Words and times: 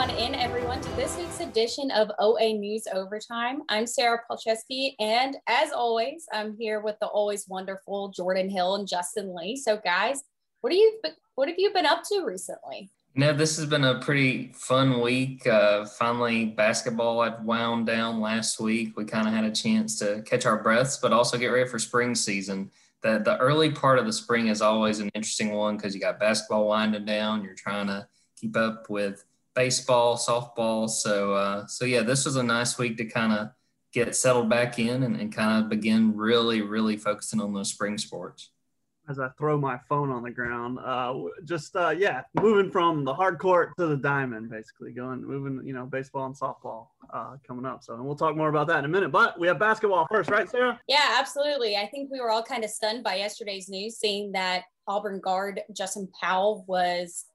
On 0.00 0.08
in, 0.08 0.34
everyone, 0.34 0.80
to 0.80 0.88
this 0.96 1.18
week's 1.18 1.40
edition 1.40 1.90
of 1.90 2.10
OA 2.18 2.54
News 2.54 2.84
Overtime. 2.90 3.60
I'm 3.68 3.86
Sarah 3.86 4.20
Polcheski, 4.30 4.94
and 4.98 5.36
as 5.46 5.72
always, 5.72 6.24
I'm 6.32 6.56
here 6.56 6.80
with 6.80 6.96
the 7.02 7.06
always 7.06 7.46
wonderful 7.46 8.08
Jordan 8.08 8.48
Hill 8.48 8.76
and 8.76 8.88
Justin 8.88 9.36
Lee. 9.36 9.56
So, 9.56 9.76
guys, 9.76 10.22
what 10.62 10.72
are 10.72 10.76
you 10.76 11.00
what 11.34 11.48
have 11.48 11.58
you 11.58 11.70
been 11.74 11.84
up 11.84 12.02
to 12.04 12.24
recently? 12.24 12.88
No, 13.14 13.34
this 13.34 13.58
has 13.58 13.66
been 13.66 13.84
a 13.84 14.00
pretty 14.00 14.52
fun 14.54 15.02
week. 15.02 15.46
Uh, 15.46 15.84
finally, 15.84 16.46
basketball 16.46 17.22
had 17.22 17.44
wound 17.44 17.84
down 17.84 18.22
last 18.22 18.58
week. 18.58 18.96
We 18.96 19.04
kind 19.04 19.28
of 19.28 19.34
had 19.34 19.44
a 19.44 19.50
chance 19.50 19.98
to 19.98 20.22
catch 20.22 20.46
our 20.46 20.62
breaths, 20.62 20.96
but 20.96 21.12
also 21.12 21.36
get 21.36 21.48
ready 21.48 21.68
for 21.68 21.78
spring 21.78 22.14
season. 22.14 22.70
The, 23.02 23.20
the 23.22 23.36
early 23.36 23.70
part 23.70 23.98
of 23.98 24.06
the 24.06 24.14
spring 24.14 24.46
is 24.46 24.62
always 24.62 25.00
an 25.00 25.10
interesting 25.14 25.52
one 25.52 25.76
because 25.76 25.94
you 25.94 26.00
got 26.00 26.18
basketball 26.18 26.68
winding 26.68 27.04
down. 27.04 27.44
You're 27.44 27.52
trying 27.52 27.88
to 27.88 28.08
keep 28.40 28.56
up 28.56 28.88
with 28.88 29.26
baseball, 29.54 30.16
softball. 30.16 30.88
So, 30.88 31.34
uh, 31.34 31.66
so 31.66 31.84
yeah, 31.84 32.02
this 32.02 32.24
was 32.24 32.36
a 32.36 32.42
nice 32.42 32.78
week 32.78 32.96
to 32.98 33.04
kind 33.04 33.32
of 33.32 33.50
get 33.92 34.14
settled 34.14 34.48
back 34.48 34.78
in 34.78 35.02
and, 35.02 35.16
and 35.16 35.32
kind 35.32 35.62
of 35.62 35.68
begin 35.68 36.16
really, 36.16 36.62
really 36.62 36.96
focusing 36.96 37.40
on 37.40 37.52
those 37.52 37.70
spring 37.70 37.98
sports 37.98 38.50
as 39.10 39.18
I 39.18 39.28
throw 39.36 39.58
my 39.58 39.78
phone 39.88 40.10
on 40.10 40.22
the 40.22 40.30
ground. 40.30 40.78
Uh, 40.78 41.14
just 41.44 41.74
uh, 41.74 41.90
yeah, 41.90 42.22
moving 42.40 42.70
from 42.70 43.04
the 43.04 43.12
hard 43.12 43.38
court 43.38 43.72
to 43.78 43.86
the 43.86 43.96
diamond, 43.96 44.50
basically 44.50 44.92
going 44.92 45.24
moving. 45.24 45.66
You 45.66 45.74
know, 45.74 45.84
baseball 45.84 46.26
and 46.26 46.34
softball 46.34 46.88
uh, 47.12 47.36
coming 47.46 47.66
up. 47.66 47.82
So, 47.82 47.94
and 47.94 48.04
we'll 48.04 48.14
talk 48.14 48.36
more 48.36 48.48
about 48.48 48.68
that 48.68 48.78
in 48.78 48.84
a 48.84 48.88
minute. 48.88 49.10
But 49.10 49.38
we 49.38 49.48
have 49.48 49.58
basketball 49.58 50.06
first, 50.10 50.30
right, 50.30 50.48
Sarah? 50.48 50.80
Yeah, 50.86 51.16
absolutely. 51.18 51.76
I 51.76 51.86
think 51.86 52.10
we 52.10 52.20
were 52.20 52.30
all 52.30 52.42
kind 52.42 52.64
of 52.64 52.70
stunned 52.70 53.02
by 53.02 53.16
yesterday's 53.16 53.68
news, 53.68 53.96
seeing 53.96 54.32
that 54.32 54.62
Auburn 54.86 55.20
guard 55.20 55.60
Justin 55.76 56.08
Powell 56.20 56.64
was 56.68 57.26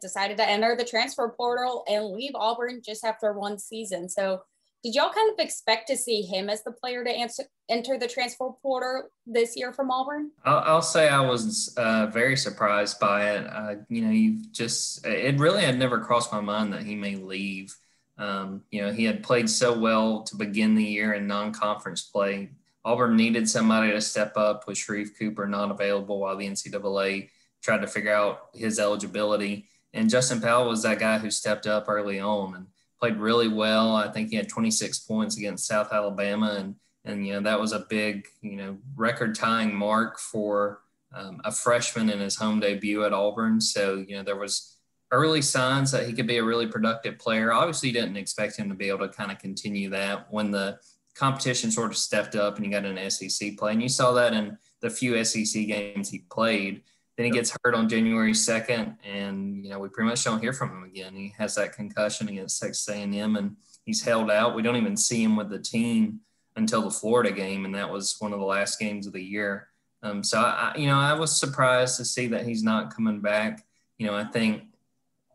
decided 0.00 0.36
to 0.38 0.48
enter 0.48 0.76
the 0.76 0.84
transfer 0.84 1.28
portal 1.36 1.84
and 1.88 2.06
leave 2.06 2.32
Auburn 2.34 2.82
just 2.84 3.04
after 3.04 3.32
one 3.32 3.58
season. 3.58 4.08
So 4.08 4.42
did 4.82 4.96
y'all 4.96 5.12
kind 5.12 5.32
of 5.32 5.38
expect 5.38 5.86
to 5.88 5.96
see 5.96 6.22
him 6.22 6.50
as 6.50 6.64
the 6.64 6.72
player 6.72 7.04
to 7.04 7.10
answer, 7.10 7.44
enter 7.68 7.98
the 7.98 8.08
transfer 8.08 8.50
portal 8.62 9.04
this 9.26 9.56
year 9.56 9.72
from 9.72 9.92
Auburn? 9.92 10.32
I'll, 10.44 10.58
I'll 10.58 10.82
say 10.82 11.08
I 11.08 11.20
was 11.20 11.72
uh, 11.76 12.06
very 12.06 12.36
surprised 12.36 12.98
by 12.98 13.30
it. 13.30 13.46
Uh, 13.46 13.74
you 13.88 14.02
know, 14.02 14.10
you 14.10 14.42
just 14.50 15.06
it 15.06 15.38
really 15.38 15.62
had 15.62 15.78
never 15.78 16.00
crossed 16.00 16.32
my 16.32 16.40
mind 16.40 16.72
that 16.72 16.82
he 16.82 16.96
may 16.96 17.14
leave. 17.14 17.76
Um, 18.18 18.62
you 18.72 18.82
know, 18.82 18.92
he 18.92 19.04
had 19.04 19.22
played 19.22 19.48
so 19.48 19.78
well 19.78 20.24
to 20.24 20.36
begin 20.36 20.74
the 20.74 20.84
year 20.84 21.12
in 21.12 21.28
non-conference 21.28 22.02
play. 22.02 22.50
Auburn 22.84 23.16
needed 23.16 23.48
somebody 23.48 23.92
to 23.92 24.00
step 24.00 24.36
up 24.36 24.66
with 24.66 24.76
Sharife 24.76 25.16
Cooper 25.16 25.46
not 25.46 25.70
available 25.70 26.18
while 26.18 26.36
the 26.36 26.48
NCAA 26.48 27.30
tried 27.62 27.80
to 27.80 27.86
figure 27.86 28.14
out 28.14 28.48
his 28.54 28.78
eligibility. 28.78 29.68
And 29.94 30.10
Justin 30.10 30.40
Powell 30.40 30.68
was 30.68 30.82
that 30.82 30.98
guy 30.98 31.18
who 31.18 31.30
stepped 31.30 31.66
up 31.66 31.86
early 31.88 32.20
on. 32.20 32.54
And 32.54 32.66
played 33.02 33.16
really 33.16 33.48
well. 33.48 33.96
I 33.96 34.06
think 34.12 34.30
he 34.30 34.36
had 34.36 34.48
26 34.48 35.00
points 35.00 35.36
against 35.36 35.66
South 35.66 35.92
Alabama, 35.92 36.54
and 36.58 36.76
and 37.04 37.26
you 37.26 37.32
know 37.32 37.40
that 37.40 37.60
was 37.60 37.72
a 37.72 37.84
big 37.90 38.28
you 38.42 38.56
know 38.56 38.78
record 38.94 39.34
tying 39.34 39.74
mark 39.74 40.20
for 40.20 40.82
um, 41.12 41.40
a 41.44 41.50
freshman 41.50 42.08
in 42.08 42.20
his 42.20 42.36
home 42.36 42.60
debut 42.60 43.04
at 43.04 43.12
Auburn. 43.12 43.60
So 43.60 44.04
you 44.06 44.16
know 44.16 44.22
there 44.22 44.36
was 44.36 44.76
early 45.10 45.42
signs 45.42 45.90
that 45.90 46.06
he 46.06 46.12
could 46.12 46.28
be 46.28 46.38
a 46.38 46.44
really 46.44 46.68
productive 46.68 47.18
player. 47.18 47.52
Obviously, 47.52 47.88
you 47.88 47.94
didn't 47.94 48.16
expect 48.16 48.56
him 48.56 48.68
to 48.68 48.74
be 48.76 48.88
able 48.88 49.08
to 49.08 49.12
kind 49.12 49.32
of 49.32 49.40
continue 49.40 49.90
that 49.90 50.32
when 50.32 50.52
the 50.52 50.78
competition 51.16 51.72
sort 51.72 51.90
of 51.90 51.96
stepped 51.96 52.36
up 52.36 52.54
and 52.56 52.64
he 52.64 52.70
got 52.70 52.84
an 52.84 53.10
SEC 53.10 53.56
play, 53.56 53.72
and 53.72 53.82
you 53.82 53.88
saw 53.88 54.12
that 54.12 54.32
in 54.32 54.56
the 54.80 54.88
few 54.88 55.22
SEC 55.24 55.66
games 55.66 56.08
he 56.08 56.20
played. 56.30 56.82
Then 57.16 57.26
he 57.26 57.30
gets 57.30 57.56
hurt 57.62 57.74
on 57.74 57.88
January 57.88 58.32
2nd, 58.32 58.96
and 59.04 59.62
you 59.62 59.70
know 59.70 59.78
we 59.78 59.88
pretty 59.88 60.08
much 60.08 60.24
don't 60.24 60.40
hear 60.40 60.52
from 60.52 60.70
him 60.70 60.84
again. 60.84 61.14
He 61.14 61.34
has 61.36 61.54
that 61.56 61.74
concussion 61.74 62.28
against 62.28 62.60
Texas 62.60 62.88
A&M, 62.88 63.36
and 63.36 63.56
he's 63.84 64.02
held 64.02 64.30
out. 64.30 64.54
We 64.54 64.62
don't 64.62 64.76
even 64.76 64.96
see 64.96 65.22
him 65.22 65.36
with 65.36 65.50
the 65.50 65.58
team 65.58 66.20
until 66.56 66.82
the 66.82 66.90
Florida 66.90 67.30
game, 67.30 67.64
and 67.64 67.74
that 67.74 67.90
was 67.90 68.16
one 68.18 68.32
of 68.32 68.40
the 68.40 68.46
last 68.46 68.78
games 68.78 69.06
of 69.06 69.12
the 69.12 69.22
year. 69.22 69.68
Um, 70.02 70.24
so 70.24 70.38
I, 70.38 70.74
you 70.76 70.86
know, 70.86 70.98
I 70.98 71.12
was 71.12 71.38
surprised 71.38 71.96
to 71.98 72.04
see 72.04 72.28
that 72.28 72.46
he's 72.46 72.62
not 72.62 72.94
coming 72.94 73.20
back. 73.20 73.64
You 73.98 74.06
know, 74.06 74.14
I 74.14 74.24
think, 74.24 74.64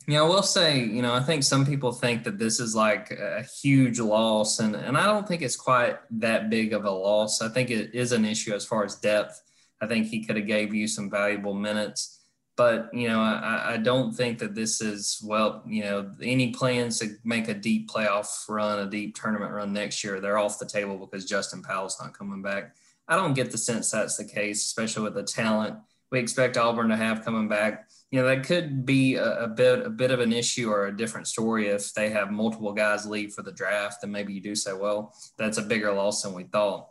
you 0.07 0.15
know, 0.15 0.25
I 0.25 0.29
will 0.29 0.43
say, 0.43 0.79
you 0.79 1.01
know, 1.01 1.13
I 1.13 1.21
think 1.21 1.43
some 1.43 1.65
people 1.65 1.91
think 1.91 2.23
that 2.23 2.37
this 2.37 2.59
is 2.59 2.75
like 2.75 3.11
a 3.11 3.43
huge 3.61 3.99
loss, 3.99 4.59
and 4.59 4.75
and 4.75 4.97
I 4.97 5.05
don't 5.05 5.27
think 5.27 5.43
it's 5.43 5.55
quite 5.55 5.97
that 6.19 6.49
big 6.49 6.73
of 6.73 6.85
a 6.85 6.91
loss. 6.91 7.41
I 7.41 7.49
think 7.49 7.69
it 7.69 7.93
is 7.93 8.13
an 8.13 8.25
issue 8.25 8.53
as 8.55 8.65
far 8.65 8.83
as 8.83 8.95
depth 8.95 9.43
I 9.81 9.87
think 9.87 10.07
he 10.07 10.25
could 10.25 10.37
have 10.37 10.47
gave 10.47 10.73
you 10.73 10.87
some 10.87 11.09
valuable 11.09 11.53
minutes. 11.53 12.19
But 12.55 12.89
you 12.91 13.07
know, 13.07 13.19
I, 13.19 13.73
I 13.73 13.77
don't 13.77 14.11
think 14.13 14.39
that 14.39 14.55
this 14.55 14.81
is 14.81 15.21
well. 15.23 15.61
You 15.67 15.83
know, 15.83 16.11
any 16.21 16.51
plans 16.51 16.99
to 16.99 17.15
make 17.23 17.47
a 17.49 17.53
deep 17.53 17.89
playoff 17.89 18.27
run, 18.49 18.79
a 18.79 18.89
deep 18.89 19.15
tournament 19.15 19.51
run 19.51 19.73
next 19.73 20.03
year, 20.03 20.19
they're 20.19 20.39
off 20.39 20.57
the 20.57 20.65
table 20.65 20.97
because 20.97 21.25
Justin 21.25 21.61
Powell's 21.61 21.99
not 22.01 22.17
coming 22.17 22.41
back. 22.41 22.75
I 23.07 23.15
don't 23.15 23.35
get 23.35 23.51
the 23.51 23.57
sense 23.57 23.91
that's 23.91 24.17
the 24.17 24.25
case, 24.25 24.63
especially 24.63 25.03
with 25.03 25.13
the 25.13 25.23
talent 25.23 25.77
we 26.11 26.19
expect 26.19 26.57
Auburn 26.57 26.89
to 26.89 26.95
have 26.95 27.25
coming 27.25 27.47
back. 27.47 27.89
You 28.11 28.21
know, 28.21 28.27
that 28.27 28.45
could 28.45 28.85
be 28.85 29.15
a, 29.15 29.43
a, 29.43 29.47
bit 29.47 29.85
a 29.85 29.89
bit 29.89 30.11
of 30.11 30.21
an 30.21 30.31
issue 30.31 30.69
or 30.69 30.87
a 30.87 30.95
different 30.95 31.27
story 31.27 31.67
if 31.67 31.93
they 31.93 32.09
have 32.09 32.31
multiple 32.31 32.71
guys 32.71 33.05
leave 33.05 33.33
for 33.33 33.41
the 33.41 33.51
draft. 33.51 34.01
Then 34.01 34.11
maybe 34.11 34.33
you 34.33 34.41
do 34.41 34.55
say, 34.55 34.73
well, 34.73 35.13
that's 35.37 35.57
a 35.57 35.63
bigger 35.63 35.91
loss 35.91 36.21
than 36.21 36.33
we 36.33 36.43
thought. 36.43 36.87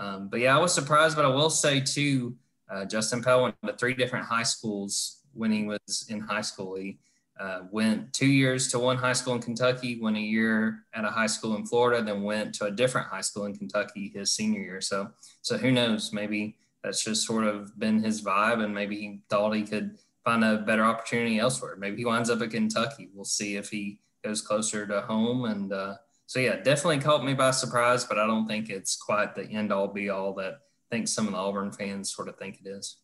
Um, 0.00 0.28
but 0.28 0.40
yeah, 0.40 0.56
I 0.56 0.60
was 0.60 0.72
surprised, 0.72 1.14
but 1.14 1.26
I 1.26 1.28
will 1.28 1.50
say 1.50 1.78
too, 1.78 2.34
uh, 2.70 2.86
Justin 2.86 3.22
Powell 3.22 3.42
went 3.42 3.56
to 3.66 3.74
three 3.74 3.92
different 3.92 4.24
high 4.24 4.44
schools 4.44 5.24
when 5.34 5.52
he 5.52 5.64
was 5.64 6.06
in 6.08 6.20
high 6.20 6.40
school. 6.40 6.76
He 6.76 6.98
uh, 7.38 7.60
went 7.70 8.14
two 8.14 8.26
years 8.26 8.68
to 8.68 8.78
one 8.78 8.96
high 8.96 9.12
school 9.12 9.34
in 9.34 9.42
Kentucky, 9.42 10.00
went 10.00 10.16
a 10.16 10.20
year 10.20 10.84
at 10.94 11.04
a 11.04 11.10
high 11.10 11.26
school 11.26 11.54
in 11.56 11.66
Florida, 11.66 12.02
then 12.02 12.22
went 12.22 12.54
to 12.54 12.64
a 12.64 12.70
different 12.70 13.08
high 13.08 13.20
school 13.20 13.44
in 13.44 13.54
Kentucky 13.54 14.10
his 14.14 14.34
senior 14.34 14.62
year. 14.62 14.80
So, 14.80 15.10
so 15.42 15.58
who 15.58 15.70
knows? 15.70 16.14
Maybe 16.14 16.56
that's 16.82 17.04
just 17.04 17.26
sort 17.26 17.44
of 17.44 17.78
been 17.78 18.02
his 18.02 18.22
vibe, 18.22 18.64
and 18.64 18.74
maybe 18.74 18.96
he 18.96 19.20
thought 19.28 19.54
he 19.54 19.64
could 19.64 19.98
find 20.24 20.42
a 20.42 20.58
better 20.58 20.84
opportunity 20.84 21.38
elsewhere. 21.38 21.76
Maybe 21.76 21.98
he 21.98 22.04
winds 22.06 22.30
up 22.30 22.40
at 22.40 22.50
Kentucky. 22.50 23.10
We'll 23.12 23.24
see 23.26 23.56
if 23.56 23.68
he 23.68 24.00
goes 24.24 24.40
closer 24.40 24.86
to 24.86 25.02
home 25.02 25.44
and. 25.44 25.72
Uh, 25.74 25.94
so 26.30 26.38
yeah, 26.38 26.54
definitely 26.54 27.00
caught 27.00 27.24
me 27.24 27.34
by 27.34 27.50
surprise, 27.50 28.04
but 28.04 28.16
I 28.16 28.24
don't 28.24 28.46
think 28.46 28.70
it's 28.70 28.94
quite 28.94 29.34
the 29.34 29.50
end 29.50 29.72
all 29.72 29.88
be 29.88 30.10
all 30.10 30.32
that 30.34 30.52
I 30.52 30.94
think 30.94 31.08
some 31.08 31.26
of 31.26 31.32
the 31.32 31.38
Auburn 31.38 31.72
fans 31.72 32.14
sort 32.14 32.28
of 32.28 32.38
think 32.38 32.60
it 32.64 32.68
is. 32.68 32.98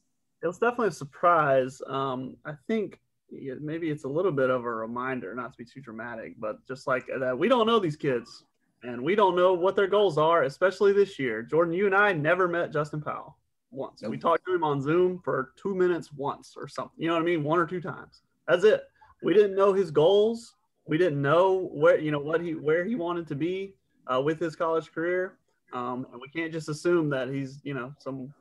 It 0.45 0.47
was 0.47 0.59
definitely 0.59 0.89
a 0.89 0.93
surprise. 0.93 1.83
Um, 1.89 2.37
I 2.45 2.53
think 2.69 3.01
maybe 3.33 3.91
it's 3.91 4.05
a 4.05 4.09
little 4.09 4.31
bit 4.31 4.49
of 4.49 4.65
a 4.65 4.71
reminder, 4.71 5.35
not 5.35 5.51
to 5.55 5.59
be 5.59 5.65
too 5.65 5.81
dramatic, 5.81 6.37
but 6.39 6.65
just 6.69 6.87
like 6.87 7.09
that, 7.19 7.37
we 7.37 7.49
don't 7.49 7.67
know 7.67 7.81
these 7.81 7.97
kids 7.97 8.45
and 8.85 9.03
we 9.03 9.17
don't 9.17 9.35
know 9.35 9.55
what 9.55 9.75
their 9.75 9.89
goals 9.89 10.19
are, 10.19 10.45
especially 10.45 10.93
this 10.93 11.19
year. 11.19 11.43
Jordan, 11.43 11.75
you 11.75 11.87
and 11.87 11.97
I 11.97 12.13
never 12.13 12.47
met 12.47 12.73
Justin 12.73 13.03
Powell 13.03 13.39
once. 13.73 14.03
Nope. 14.03 14.13
We 14.13 14.19
talked 14.19 14.47
to 14.47 14.55
him 14.55 14.63
on 14.63 14.81
Zoom 14.81 15.21
for 15.25 15.51
two 15.61 15.75
minutes 15.75 16.13
once 16.13 16.55
or 16.57 16.69
something. 16.69 16.95
You 16.97 17.09
know 17.09 17.15
what 17.15 17.23
I 17.23 17.27
mean? 17.27 17.43
One 17.43 17.59
or 17.59 17.67
two 17.67 17.81
times. 17.81 18.23
That's 18.47 18.63
it. 18.63 18.85
We 19.25 19.35
didn't 19.35 19.57
know 19.57 19.73
his 19.73 19.91
goals 19.91 20.55
we 20.87 20.99
didn't 20.99 21.21
know 21.21 21.69
where 21.73 21.99
you 21.99 22.11
know 22.11 22.19
what 22.19 22.41
he 22.41 22.55
where 22.55 22.85
he 22.85 22.95
wanted 22.95 23.27
to 23.29 23.35
be 23.35 23.75
uh, 24.07 24.21
with 24.21 24.39
his 24.39 24.55
college 24.55 24.93
career, 24.93 25.39
um, 25.73 26.07
and 26.13 26.21
we 26.21 26.29
can't 26.29 26.53
just 26.53 26.69
assume 26.69 27.11
that 27.11 27.29
he's 27.29 27.61
you 27.65 27.75
know 27.75 27.93
some 27.99 28.33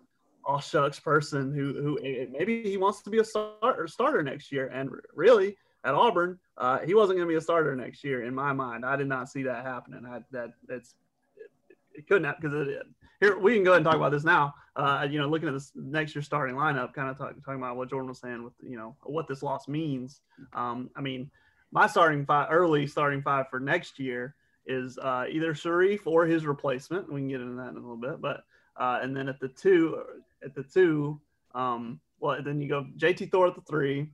all 0.45 0.59
shucks 0.59 0.99
person 0.99 1.53
who 1.53 1.73
who 1.73 1.99
maybe 2.31 2.63
he 2.63 2.77
wants 2.77 3.01
to 3.01 3.09
be 3.09 3.19
a 3.19 3.25
starter 3.25 3.87
starter 3.87 4.21
next 4.21 4.51
year. 4.51 4.67
And 4.67 4.89
really, 5.13 5.57
at 5.83 5.93
Auburn, 5.95 6.39
uh, 6.57 6.79
he 6.79 6.93
wasn't 6.93 7.17
going 7.17 7.27
to 7.27 7.31
be 7.31 7.37
a 7.37 7.41
starter 7.41 7.75
next 7.75 8.03
year. 8.03 8.23
In 8.23 8.35
my 8.35 8.53
mind, 8.53 8.85
I 8.85 8.95
did 8.95 9.07
not 9.07 9.29
see 9.29 9.43
that 9.43 9.65
happening. 9.65 10.05
I, 10.05 10.19
that 10.31 10.51
that's 10.67 10.95
it, 11.37 11.51
it 11.99 12.07
couldn't 12.07 12.25
have 12.25 12.39
because 12.39 12.67
it. 12.67 12.83
Here 13.21 13.39
we 13.39 13.55
can 13.55 13.63
go 13.63 13.71
ahead 13.71 13.77
and 13.77 13.85
talk 13.85 13.95
about 13.95 14.11
this 14.11 14.25
now. 14.25 14.53
Uh, 14.75 15.07
you 15.09 15.19
know, 15.19 15.27
looking 15.27 15.47
at 15.47 15.53
this 15.53 15.71
next 15.73 16.13
year 16.13 16.21
starting 16.21 16.55
lineup, 16.55 16.93
kind 16.93 17.09
of 17.09 17.17
talk, 17.17 17.33
talking 17.45 17.61
about 17.61 17.77
what 17.77 17.89
Jordan 17.89 18.09
was 18.09 18.19
saying 18.19 18.43
with 18.43 18.53
you 18.61 18.77
know 18.77 18.95
what 19.03 19.27
this 19.27 19.41
loss 19.41 19.67
means. 19.67 20.21
Um, 20.53 20.89
I 20.95 21.01
mean, 21.01 21.31
my 21.75 21.87
starting 21.87 22.25
five, 22.25 22.47
early 22.49 22.87
starting 22.87 23.21
five 23.21 23.49
for 23.49 23.59
next 23.59 23.99
year 23.99 24.33
is 24.65 24.97
uh, 24.97 25.25
either 25.29 25.53
Sharife 25.53 26.07
or 26.07 26.25
his 26.25 26.45
replacement. 26.45 27.11
We 27.11 27.19
can 27.19 27.27
get 27.27 27.41
into 27.41 27.57
that 27.57 27.71
in 27.71 27.75
a 27.75 27.81
little 27.81 27.97
bit, 27.97 28.21
but 28.21 28.45
uh, 28.77 28.99
and 29.01 29.13
then 29.13 29.27
at 29.27 29.41
the 29.41 29.49
two, 29.49 30.01
at 30.41 30.55
the 30.55 30.63
two, 30.63 31.19
um, 31.53 31.99
well, 32.21 32.41
then 32.41 32.61
you 32.61 32.69
go 32.69 32.87
JT 32.97 33.29
Thor 33.29 33.47
at 33.47 33.55
the 33.55 33.61
three, 33.69 34.09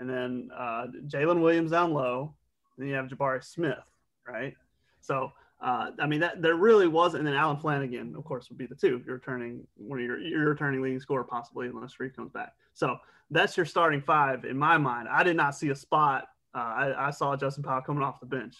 and 0.00 0.10
then 0.10 0.50
uh, 0.52 0.88
Jaylin 1.06 1.40
Williams 1.40 1.70
down 1.70 1.94
low. 1.94 2.34
Then 2.76 2.88
you 2.88 2.94
have 2.94 3.06
Jabari 3.06 3.42
Smith, 3.44 3.88
right? 4.26 4.56
So 5.00 5.30
uh, 5.60 5.92
I 6.00 6.06
mean 6.06 6.18
that 6.18 6.42
there 6.42 6.56
really 6.56 6.88
was, 6.88 7.14
and 7.14 7.24
then 7.24 7.34
Allen 7.34 7.56
Flanigan, 7.56 8.16
of 8.16 8.24
course, 8.24 8.48
would 8.48 8.58
be 8.58 8.66
the 8.66 8.74
two. 8.74 9.00
You're 9.06 9.14
returning 9.14 9.64
one 9.76 10.00
of 10.00 10.04
your 10.04 10.18
you're 10.18 10.48
returning 10.48 10.82
leading 10.82 10.98
scorer 10.98 11.22
possibly 11.22 11.68
unless 11.68 11.94
Sharife 11.94 12.16
comes 12.16 12.32
back. 12.32 12.54
So 12.74 12.96
that's 13.30 13.56
your 13.56 13.64
starting 13.64 14.02
five 14.02 14.44
in 14.44 14.58
my 14.58 14.76
mind. 14.76 15.06
I 15.08 15.22
did 15.22 15.36
not 15.36 15.54
see 15.54 15.68
a 15.68 15.76
spot 15.76 16.30
uh, 16.56 16.58
I, 16.58 17.08
I, 17.08 17.10
saw 17.10 17.36
Justin 17.36 17.62
Powell 17.62 17.82
coming 17.82 18.02
off 18.02 18.18
the 18.18 18.26
bench 18.26 18.56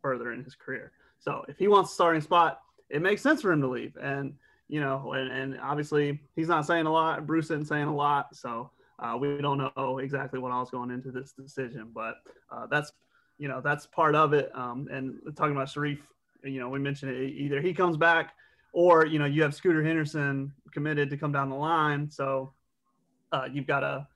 further 0.00 0.32
in 0.32 0.44
his 0.44 0.54
career. 0.54 0.92
So 1.18 1.44
if 1.48 1.58
he 1.58 1.66
wants 1.66 1.90
a 1.90 1.94
starting 1.94 2.20
spot, 2.20 2.60
it 2.88 3.02
makes 3.02 3.22
sense 3.22 3.42
for 3.42 3.52
him 3.52 3.60
to 3.60 3.68
leave. 3.68 3.96
And 4.00 4.34
you 4.68 4.80
know, 4.80 5.12
and, 5.14 5.30
and 5.32 5.60
obviously 5.60 6.20
he's 6.36 6.46
not 6.46 6.64
saying 6.64 6.86
a 6.86 6.92
lot. 6.92 7.26
Bruce 7.26 7.46
isn't 7.46 7.66
saying 7.66 7.88
a 7.88 7.94
lot, 7.94 8.36
so 8.36 8.70
uh, 9.00 9.16
we 9.18 9.40
don't 9.42 9.58
know 9.76 9.98
exactly 9.98 10.38
what 10.38 10.52
all's 10.52 10.70
going 10.70 10.92
into 10.92 11.10
this 11.10 11.32
decision. 11.32 11.90
But 11.92 12.16
uh, 12.52 12.66
that's 12.70 12.92
you 13.38 13.48
know 13.48 13.60
that's 13.60 13.84
part 13.86 14.14
of 14.14 14.32
it. 14.32 14.52
Um, 14.54 14.86
and 14.90 15.18
talking 15.36 15.56
about 15.56 15.66
Sharife, 15.66 15.98
you 16.44 16.60
know, 16.60 16.68
we 16.68 16.78
mentioned 16.78 17.10
it, 17.10 17.30
either 17.30 17.60
he 17.60 17.74
comes 17.74 17.96
back 17.96 18.34
or 18.72 19.06
you 19.06 19.18
know 19.18 19.24
you 19.24 19.42
have 19.42 19.56
Scooter 19.56 19.82
Henderson 19.82 20.52
committed 20.72 21.10
to 21.10 21.16
come 21.16 21.32
down 21.32 21.50
the 21.50 21.56
line, 21.56 22.08
so 22.08 22.52
uh, 23.32 23.48
you've 23.52 23.66
got 23.66 23.80
to 23.80 24.06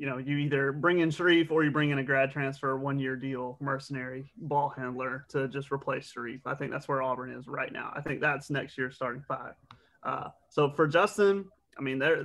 you 0.00 0.06
know, 0.06 0.16
you 0.16 0.38
either 0.38 0.72
bring 0.72 1.00
in 1.00 1.10
Sharife 1.10 1.50
or 1.50 1.62
you 1.62 1.70
bring 1.70 1.90
in 1.90 1.98
a 1.98 2.02
grad 2.02 2.30
transfer, 2.30 2.78
one 2.78 2.98
year 2.98 3.16
deal, 3.16 3.58
mercenary 3.60 4.32
ball 4.38 4.72
handler 4.74 5.26
to 5.28 5.46
just 5.46 5.70
replace 5.70 6.10
Sharife. 6.10 6.40
I 6.46 6.54
think 6.54 6.70
that's 6.70 6.88
where 6.88 7.02
Auburn 7.02 7.30
is 7.30 7.46
right 7.46 7.70
now. 7.70 7.92
I 7.94 8.00
think 8.00 8.22
that's 8.22 8.48
next 8.48 8.78
year's 8.78 8.94
starting 8.94 9.22
five. 9.28 9.52
Uh, 10.02 10.28
so 10.48 10.70
for 10.70 10.86
Justin, 10.86 11.44
I 11.78 11.82
mean, 11.82 11.98
there, 11.98 12.24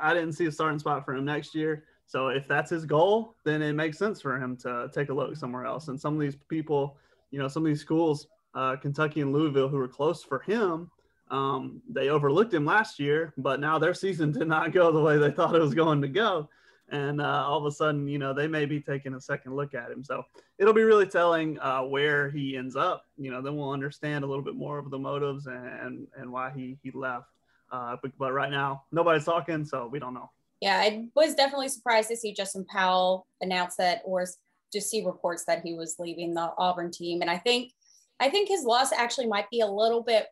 I 0.00 0.12
didn't 0.14 0.32
see 0.32 0.46
a 0.46 0.50
starting 0.50 0.80
spot 0.80 1.04
for 1.04 1.14
him 1.14 1.24
next 1.24 1.54
year. 1.54 1.84
So 2.06 2.26
if 2.26 2.48
that's 2.48 2.70
his 2.70 2.84
goal, 2.84 3.36
then 3.44 3.62
it 3.62 3.74
makes 3.74 3.98
sense 3.98 4.20
for 4.20 4.36
him 4.36 4.56
to 4.56 4.90
take 4.92 5.08
a 5.08 5.14
look 5.14 5.36
somewhere 5.36 5.64
else. 5.64 5.86
And 5.86 6.00
some 6.00 6.14
of 6.14 6.20
these 6.20 6.36
people, 6.48 6.96
you 7.30 7.38
know, 7.38 7.46
some 7.46 7.62
of 7.62 7.68
these 7.68 7.80
schools, 7.80 8.26
uh, 8.56 8.74
Kentucky 8.74 9.20
and 9.20 9.32
Louisville, 9.32 9.68
who 9.68 9.76
were 9.76 9.86
close 9.86 10.24
for 10.24 10.40
him, 10.40 10.90
um, 11.30 11.82
they 11.88 12.08
overlooked 12.08 12.52
him 12.52 12.64
last 12.64 12.98
year, 12.98 13.32
but 13.38 13.60
now 13.60 13.78
their 13.78 13.94
season 13.94 14.32
did 14.38 14.48
not 14.48 14.72
go 14.72 14.90
the 14.90 15.00
way 15.00 15.18
they 15.18 15.30
thought 15.30 15.54
it 15.54 15.62
was 15.62 15.72
going 15.72 16.02
to 16.02 16.08
go 16.08 16.48
and 16.92 17.20
uh, 17.20 17.44
all 17.46 17.58
of 17.58 17.64
a 17.64 17.72
sudden, 17.72 18.06
you 18.06 18.18
know, 18.18 18.32
they 18.32 18.46
may 18.46 18.66
be 18.66 18.80
taking 18.80 19.14
a 19.14 19.20
second 19.20 19.56
look 19.56 19.74
at 19.74 19.90
him. 19.90 20.04
So 20.04 20.22
it'll 20.58 20.74
be 20.74 20.82
really 20.82 21.06
telling 21.06 21.58
uh, 21.58 21.82
where 21.82 22.30
he 22.30 22.56
ends 22.56 22.76
up. 22.76 23.06
You 23.16 23.30
know, 23.30 23.42
then 23.42 23.56
we'll 23.56 23.70
understand 23.70 24.22
a 24.22 24.26
little 24.26 24.44
bit 24.44 24.54
more 24.54 24.78
of 24.78 24.90
the 24.90 24.98
motives 24.98 25.46
and 25.46 26.06
and 26.16 26.30
why 26.30 26.52
he 26.54 26.78
he 26.82 26.92
left. 26.92 27.26
Uh, 27.72 27.96
but, 28.02 28.12
but 28.18 28.32
right 28.32 28.50
now, 28.50 28.84
nobody's 28.92 29.24
talking, 29.24 29.64
so 29.64 29.88
we 29.90 29.98
don't 29.98 30.12
know. 30.12 30.30
Yeah, 30.60 30.76
I 30.76 31.08
was 31.16 31.34
definitely 31.34 31.68
surprised 31.68 32.10
to 32.10 32.16
see 32.16 32.34
Justin 32.34 32.66
Powell 32.66 33.26
announce 33.40 33.76
that, 33.76 34.02
or 34.04 34.26
just 34.70 34.90
see 34.90 35.04
reports 35.04 35.44
that 35.46 35.62
he 35.64 35.72
was 35.72 35.96
leaving 35.98 36.34
the 36.34 36.52
Auburn 36.58 36.90
team. 36.90 37.22
And 37.22 37.30
I 37.30 37.38
think, 37.38 37.72
I 38.20 38.28
think 38.28 38.48
his 38.48 38.64
loss 38.64 38.92
actually 38.92 39.26
might 39.26 39.48
be 39.50 39.60
a 39.60 39.66
little 39.66 40.02
bit 40.02 40.26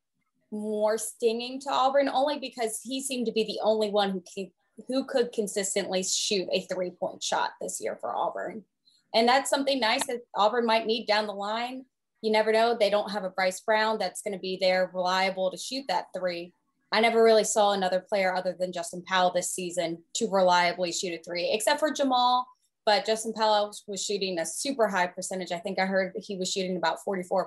more 0.51 0.99
stinging 0.99 1.61
to 1.61 1.71
Auburn, 1.71 2.11
only 2.11 2.39
because 2.39 2.81
he 2.85 3.03
seemed 3.03 3.25
to 3.27 3.33
be 3.33 3.45
the 3.45 3.59
only 3.63 3.89
one 3.89 4.11
who 4.11 4.23
who 4.89 5.05
could 5.05 5.33
consistently 5.33 6.03
shoot 6.03 6.49
a 6.53 6.63
three 6.63 6.91
point 6.91 7.23
shot 7.23 7.51
this 7.61 7.81
year 7.81 7.97
for 8.01 8.15
Auburn. 8.15 8.65
And 9.15 9.29
that's 9.29 9.51
something 9.51 9.81
nice 9.81 10.07
that 10.07 10.21
Auburn 10.35 10.67
might 10.67 10.87
need 10.87 11.07
down 11.07 11.27
the 11.27 11.33
line. 11.33 11.85
You 12.23 12.31
never 12.31 12.53
know. 12.53 12.77
They 12.79 12.91
don't 12.91 13.11
have 13.11 13.25
a 13.25 13.31
Bryce 13.31 13.61
Brown 13.61 13.99
that's 13.99 14.23
going 14.23 14.35
to 14.35 14.41
be 14.41 14.59
there 14.61 14.91
reliable 14.95 15.51
to 15.51 15.57
shoot 15.57 15.85
that 15.89 16.07
three. 16.17 16.53
I 16.93 17.01
never 17.01 17.23
really 17.23 17.45
saw 17.45 17.73
another 17.73 18.01
player 18.01 18.35
other 18.35 18.55
than 18.59 18.73
Justin 18.73 19.03
Powell 19.03 19.33
this 19.33 19.53
season 19.53 20.03
to 20.15 20.29
reliably 20.29 20.93
shoot 20.93 21.19
a 21.19 21.23
three, 21.23 21.51
except 21.53 21.81
for 21.81 21.93
Jamal. 21.93 22.47
But 22.85 23.07
Justin 23.07 23.33
Powell 23.33 23.73
was 23.87 24.05
shooting 24.05 24.39
a 24.39 24.47
super 24.47 24.89
high 24.89 25.07
percentage. 25.07 25.53
I 25.53 25.59
think 25.59 25.79
I 25.79 25.87
heard 25.87 26.13
he 26.17 26.37
was 26.37 26.51
shooting 26.51 26.77
about 26.77 26.99
44% 27.07 27.47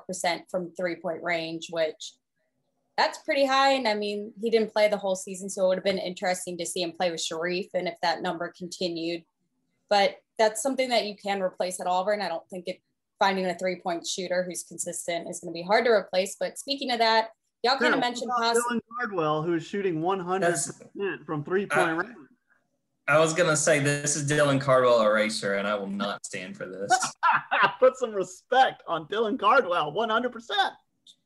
from 0.50 0.72
three 0.78 0.96
point 0.96 1.22
range, 1.22 1.68
which 1.70 2.14
that's 2.98 3.20
pretty 3.20 3.46
high. 3.46 3.72
And 3.72 3.88
I 3.88 3.96
mean, 3.96 4.34
he 4.42 4.50
didn't 4.50 4.72
play 4.72 4.88
the 4.88 4.98
whole 4.98 5.16
season, 5.16 5.50
so 5.50 5.66
it 5.66 5.68
would 5.70 5.78
have 5.78 5.84
been 5.84 5.98
interesting 5.98 6.58
to 6.58 6.66
see 6.66 6.82
him 6.82 6.92
play 6.92 7.12
with 7.12 7.22
Sharife 7.22 7.70
and 7.74 7.88
if 7.88 7.96
that 8.02 8.22
number 8.22 8.54
continued. 8.56 9.24
But 9.90 10.18
that's 10.38 10.62
something 10.62 10.90
that 10.90 11.06
you 11.06 11.16
can 11.16 11.42
replace 11.42 11.80
at 11.80 11.88
Auburn. 11.88 12.22
I 12.22 12.28
don't 12.28 12.48
think 12.50 12.68
it 12.68 12.82
finding 13.20 13.46
a 13.46 13.58
three 13.58 13.80
point 13.80 14.06
shooter 14.06 14.44
who's 14.44 14.64
consistent 14.64 15.30
is 15.30 15.40
going 15.40 15.54
to 15.54 15.58
be 15.58 15.64
hard 15.64 15.86
to 15.86 15.92
replace. 15.92 16.36
But 16.40 16.58
speaking 16.58 16.92
of 16.92 17.00
that, 17.00 17.30
y'all 17.64 17.78
kind 17.78 17.94
of 17.94 18.00
mentioned 18.00 18.32
possibly 18.38 18.78
Dylan 18.78 18.82
Cardwell, 19.00 19.44
who's 19.44 19.66
shooting 19.66 20.02
100% 20.02 21.26
from 21.26 21.44
three 21.44 21.66
point 21.66 21.90
uh, 21.90 21.96
range. 21.96 22.16
I 23.06 23.20
was 23.20 23.34
gonna 23.34 23.58
say 23.58 23.80
this 23.80 24.16
is 24.16 24.32
Dylan 24.32 24.62
Cardwell 24.62 25.02
eraser, 25.02 25.56
and 25.56 25.68
I 25.68 25.76
will 25.76 25.88
not 25.88 26.26
stand 26.26 26.56
for 26.56 26.66
this. 26.66 27.14
Put 27.80 27.98
some 27.98 28.14
respect 28.14 28.82
on 28.88 29.08
Dylan 29.08 29.38
Cardwell, 29.38 29.92
100 29.92 30.32
percent 30.32 30.74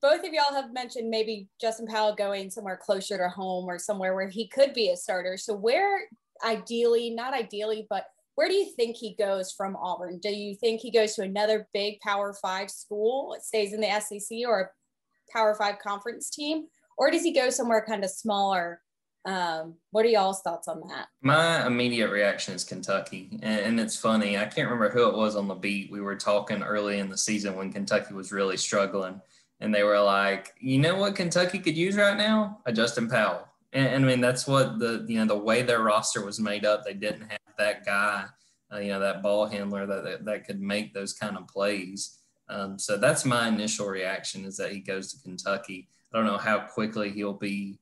both 0.02 0.20
of 0.26 0.34
y'all 0.34 0.54
have 0.54 0.74
mentioned 0.74 1.10
maybe 1.10 1.48
Justin 1.60 1.88
Powell 1.88 2.16
going 2.16 2.50
somewhere 2.50 2.78
closer 2.78 3.18
to 3.18 3.30
home 3.30 3.66
or 3.66 3.80
somewhere 3.80 4.14
where 4.14 4.30
he 4.30 4.48
could 4.48 4.74
be 4.74 4.90
a 4.90 4.98
starter. 4.98 5.38
So 5.38 5.54
where 5.54 6.02
ideally, 6.46 7.10
not 7.10 7.34
ideally, 7.34 7.88
but 7.90 8.06
where 8.36 8.48
do 8.48 8.54
you 8.54 8.72
think 8.76 8.96
he 8.96 9.16
goes 9.16 9.52
from 9.52 9.76
Auburn? 9.76 10.20
Do 10.20 10.30
you 10.30 10.56
think 10.56 10.80
he 10.80 10.92
goes 10.92 11.16
to 11.16 11.24
another 11.24 11.68
big 11.74 12.00
Power 12.02 12.36
Five 12.40 12.70
school, 12.70 13.36
stays 13.42 13.74
in 13.74 13.82
the 13.82 14.00
SEC 14.00 14.38
or 14.46 14.60
a 14.62 15.32
Power 15.32 15.56
Five 15.56 15.80
conference 15.80 16.30
team, 16.30 16.68
or 16.98 17.10
does 17.10 17.24
he 17.24 17.34
go 17.34 17.50
somewhere 17.50 17.84
kind 17.88 18.04
of 18.04 18.12
smaller? 18.12 18.82
Um, 19.26 19.76
what 19.90 20.06
are 20.06 20.10
y'all's 20.10 20.42
thoughts 20.42 20.68
on 20.68 20.82
that? 20.88 21.08
My 21.22 21.66
immediate 21.66 22.10
reaction 22.10 22.54
is 22.54 22.64
Kentucky, 22.64 23.40
and, 23.42 23.62
and 23.62 23.80
it's 23.80 23.98
funny. 23.98 24.38
I 24.38 24.46
can't 24.46 24.70
remember 24.70 24.90
who 24.90 25.10
it 25.10 25.18
was 25.18 25.36
on 25.36 25.48
the 25.48 25.56
beat. 25.56 25.92
We 25.92 26.00
were 26.00 26.16
talking 26.16 26.62
early 26.62 27.00
in 27.00 27.10
the 27.10 27.18
season 27.18 27.56
when 27.56 27.74
Kentucky 27.74 28.14
was 28.14 28.32
really 28.32 28.56
struggling 28.56 29.20
and 29.60 29.74
they 29.74 29.84
were 29.84 30.00
like, 30.00 30.54
you 30.60 30.80
know 30.80 30.96
what 30.96 31.16
Kentucky 31.16 31.60
could 31.60 31.78
use 31.78 31.96
right 31.96 32.18
now? 32.18 32.60
A 32.66 32.74
Justin 32.74 33.10
Powell. 33.10 33.48
And, 33.74 33.88
and, 33.88 34.06
I 34.06 34.08
mean, 34.08 34.22
that's 34.22 34.48
what 34.48 34.80
the, 34.80 35.06
you 35.08 35.20
know, 35.20 35.26
the 35.26 35.38
way 35.38 35.62
their 35.62 35.82
roster 35.82 36.24
was 36.24 36.40
made 36.40 36.66
up, 36.66 36.84
they 36.84 36.94
didn't 36.94 37.30
have 37.30 37.40
that 37.58 37.86
guy, 37.86 38.26
uh, 38.74 38.80
you 38.80 38.90
know, 38.90 39.00
that 39.00 39.22
ball 39.22 39.46
handler 39.46 39.86
that, 39.86 40.04
that, 40.04 40.26
that, 40.26 40.46
could 40.46 40.62
make 40.62 40.94
those 40.94 41.14
kind 41.14 41.38
of 41.38 41.48
plays. 41.48 42.20
Um, 42.50 42.80
so 42.80 42.98
that's 42.98 43.26
my 43.26 43.48
initial 43.48 43.88
reaction 43.88 44.46
is 44.46 44.56
that 44.58 44.72
he 44.72 44.80
goes 44.80 45.12
to 45.12 45.22
Kentucky. 45.22 45.90
I 46.14 46.18
don't 46.18 46.28
know 46.28 46.38
how 46.38 46.60
quickly 46.60 47.10
he'll 47.10 47.34
be, 47.34 47.78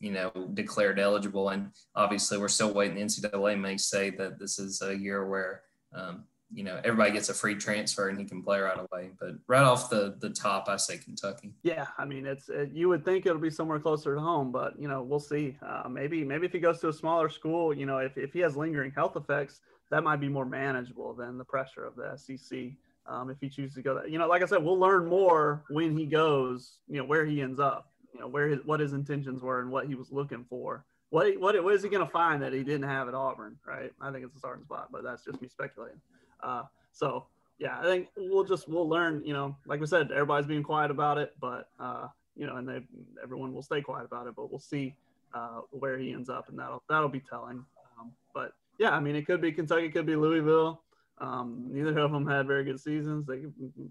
you 0.00 0.12
know, 0.12 0.30
declared 0.54 0.98
eligible. 0.98 1.50
And 1.50 1.70
obviously 1.94 2.38
we're 2.38 2.48
still 2.48 2.72
waiting. 2.72 2.96
The 2.96 3.02
NCAA 3.02 3.60
may 3.60 3.76
say 3.76 4.10
that 4.10 4.38
this 4.38 4.58
is 4.58 4.82
a 4.82 4.96
year 4.96 5.26
where, 5.26 5.62
um, 5.94 6.24
you 6.52 6.64
know 6.64 6.80
everybody 6.82 7.10
gets 7.12 7.28
a 7.28 7.34
free 7.34 7.54
transfer 7.54 8.08
and 8.08 8.18
he 8.18 8.24
can 8.24 8.42
play 8.42 8.60
right 8.60 8.78
away. 8.78 9.10
But 9.20 9.34
right 9.46 9.62
off 9.62 9.90
the 9.90 10.16
the 10.18 10.30
top, 10.30 10.68
I 10.68 10.76
say 10.76 10.98
Kentucky. 10.98 11.52
Yeah, 11.62 11.86
I 11.98 12.04
mean 12.04 12.26
it's 12.26 12.48
it, 12.48 12.70
you 12.72 12.88
would 12.88 13.04
think 13.04 13.26
it'll 13.26 13.38
be 13.38 13.50
somewhere 13.50 13.78
closer 13.78 14.14
to 14.14 14.20
home, 14.20 14.50
but 14.50 14.80
you 14.80 14.88
know 14.88 15.02
we'll 15.02 15.20
see. 15.20 15.56
Uh, 15.64 15.88
maybe 15.88 16.24
maybe 16.24 16.46
if 16.46 16.52
he 16.52 16.58
goes 16.58 16.80
to 16.80 16.88
a 16.88 16.92
smaller 16.92 17.28
school, 17.28 17.74
you 17.74 17.86
know 17.86 17.98
if 17.98 18.16
if 18.16 18.32
he 18.32 18.40
has 18.40 18.56
lingering 18.56 18.92
health 18.92 19.16
effects, 19.16 19.60
that 19.90 20.02
might 20.02 20.20
be 20.20 20.28
more 20.28 20.46
manageable 20.46 21.14
than 21.14 21.38
the 21.38 21.44
pressure 21.44 21.84
of 21.84 21.94
the 21.96 22.16
SEC. 22.16 22.72
Um, 23.06 23.30
if 23.30 23.38
he 23.40 23.48
chooses 23.48 23.74
to 23.76 23.82
go 23.82 23.94
there, 23.94 24.06
you 24.06 24.18
know, 24.18 24.26
like 24.26 24.42
I 24.42 24.46
said, 24.46 24.62
we'll 24.62 24.78
learn 24.78 25.06
more 25.06 25.64
when 25.70 25.96
he 25.96 26.06
goes. 26.06 26.78
You 26.88 26.98
know 26.98 27.04
where 27.04 27.26
he 27.26 27.42
ends 27.42 27.60
up. 27.60 27.90
You 28.14 28.20
know 28.20 28.28
where 28.28 28.48
his 28.48 28.60
what 28.64 28.80
his 28.80 28.94
intentions 28.94 29.42
were 29.42 29.60
and 29.60 29.70
what 29.70 29.86
he 29.86 29.94
was 29.94 30.10
looking 30.10 30.44
for. 30.48 30.84
What 31.10 31.38
what 31.38 31.62
what 31.62 31.74
is 31.74 31.82
he 31.82 31.90
going 31.90 32.04
to 32.04 32.12
find 32.12 32.42
that 32.42 32.54
he 32.54 32.62
didn't 32.62 32.88
have 32.88 33.08
at 33.08 33.14
Auburn? 33.14 33.56
Right. 33.66 33.92
I 34.00 34.10
think 34.10 34.24
it's 34.24 34.34
a 34.34 34.38
starting 34.38 34.64
spot, 34.64 34.88
but 34.90 35.04
that's 35.04 35.24
just 35.24 35.40
me 35.42 35.48
speculating. 35.48 36.00
Uh, 36.42 36.62
so 36.92 37.26
yeah, 37.58 37.78
I 37.80 37.84
think 37.84 38.08
we'll 38.16 38.44
just 38.44 38.68
we'll 38.68 38.88
learn. 38.88 39.22
You 39.24 39.32
know, 39.32 39.56
like 39.66 39.80
we 39.80 39.86
said, 39.86 40.10
everybody's 40.12 40.46
being 40.46 40.62
quiet 40.62 40.90
about 40.90 41.18
it, 41.18 41.34
but 41.40 41.68
uh, 41.80 42.08
you 42.36 42.46
know, 42.46 42.56
and 42.56 42.68
they 42.68 42.80
everyone 43.22 43.52
will 43.52 43.62
stay 43.62 43.80
quiet 43.80 44.04
about 44.04 44.26
it. 44.26 44.34
But 44.36 44.50
we'll 44.50 44.60
see 44.60 44.94
uh, 45.34 45.60
where 45.70 45.98
he 45.98 46.12
ends 46.12 46.28
up, 46.28 46.48
and 46.48 46.58
that'll 46.58 46.82
that'll 46.88 47.08
be 47.08 47.20
telling. 47.20 47.64
Um, 47.98 48.12
but 48.34 48.52
yeah, 48.78 48.90
I 48.90 49.00
mean, 49.00 49.16
it 49.16 49.26
could 49.26 49.40
be 49.40 49.52
Kentucky, 49.52 49.86
it 49.86 49.92
could 49.92 50.06
be 50.06 50.16
Louisville. 50.16 50.82
Um, 51.20 51.64
neither 51.68 51.98
of 51.98 52.12
them 52.12 52.26
had 52.26 52.46
very 52.46 52.64
good 52.64 52.78
seasons. 52.78 53.26
They, 53.26 53.38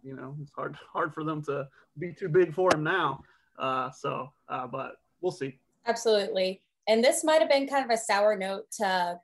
you 0.04 0.16
know, 0.16 0.36
it's 0.42 0.52
hard 0.56 0.78
hard 0.94 1.14
for 1.14 1.24
them 1.24 1.42
to 1.44 1.68
be 2.00 2.14
too 2.14 2.30
big 2.30 2.54
for 2.54 2.70
him 2.74 2.84
now. 2.84 3.22
Uh, 3.60 3.92
so, 3.92 4.32
uh, 4.48 4.68
but 4.68 4.98
we'll 5.22 5.32
see. 5.32 5.60
Absolutely. 5.86 6.62
And 6.88 7.04
this 7.04 7.24
might 7.24 7.42
have 7.42 7.50
been 7.50 7.68
kind 7.68 7.84
of 7.84 7.92
a 7.92 7.98
sour 7.98 8.38
note 8.38 8.72
to 8.78 9.20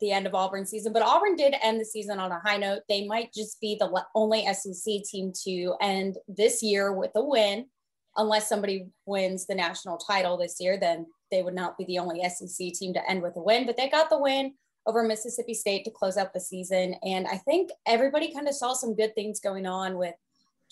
the 0.00 0.12
end 0.12 0.26
of 0.26 0.34
Auburn 0.34 0.66
season, 0.66 0.92
but 0.92 1.02
Auburn 1.02 1.36
did 1.36 1.54
end 1.62 1.80
the 1.80 1.84
season 1.84 2.18
on 2.18 2.32
a 2.32 2.40
high 2.40 2.56
note. 2.56 2.82
They 2.88 3.06
might 3.06 3.32
just 3.32 3.60
be 3.60 3.76
the 3.78 4.04
only 4.14 4.46
SEC 4.52 5.02
team 5.04 5.32
to 5.44 5.74
end 5.80 6.16
this 6.28 6.62
year 6.62 6.92
with 6.92 7.10
a 7.14 7.24
win, 7.24 7.66
unless 8.16 8.48
somebody 8.48 8.88
wins 9.06 9.46
the 9.46 9.54
national 9.54 9.98
title 9.98 10.36
this 10.36 10.56
year. 10.60 10.78
Then 10.78 11.06
they 11.30 11.42
would 11.42 11.54
not 11.54 11.78
be 11.78 11.84
the 11.84 11.98
only 11.98 12.26
SEC 12.28 12.72
team 12.72 12.92
to 12.94 13.10
end 13.10 13.22
with 13.22 13.36
a 13.36 13.42
win. 13.42 13.66
But 13.66 13.76
they 13.76 13.88
got 13.88 14.10
the 14.10 14.18
win 14.18 14.54
over 14.86 15.02
Mississippi 15.02 15.54
State 15.54 15.84
to 15.84 15.90
close 15.90 16.16
out 16.16 16.32
the 16.32 16.40
season, 16.40 16.94
and 17.04 17.26
I 17.26 17.36
think 17.36 17.70
everybody 17.86 18.32
kind 18.32 18.48
of 18.48 18.54
saw 18.54 18.72
some 18.72 18.96
good 18.96 19.14
things 19.14 19.38
going 19.38 19.66
on 19.66 19.98
with 19.98 20.14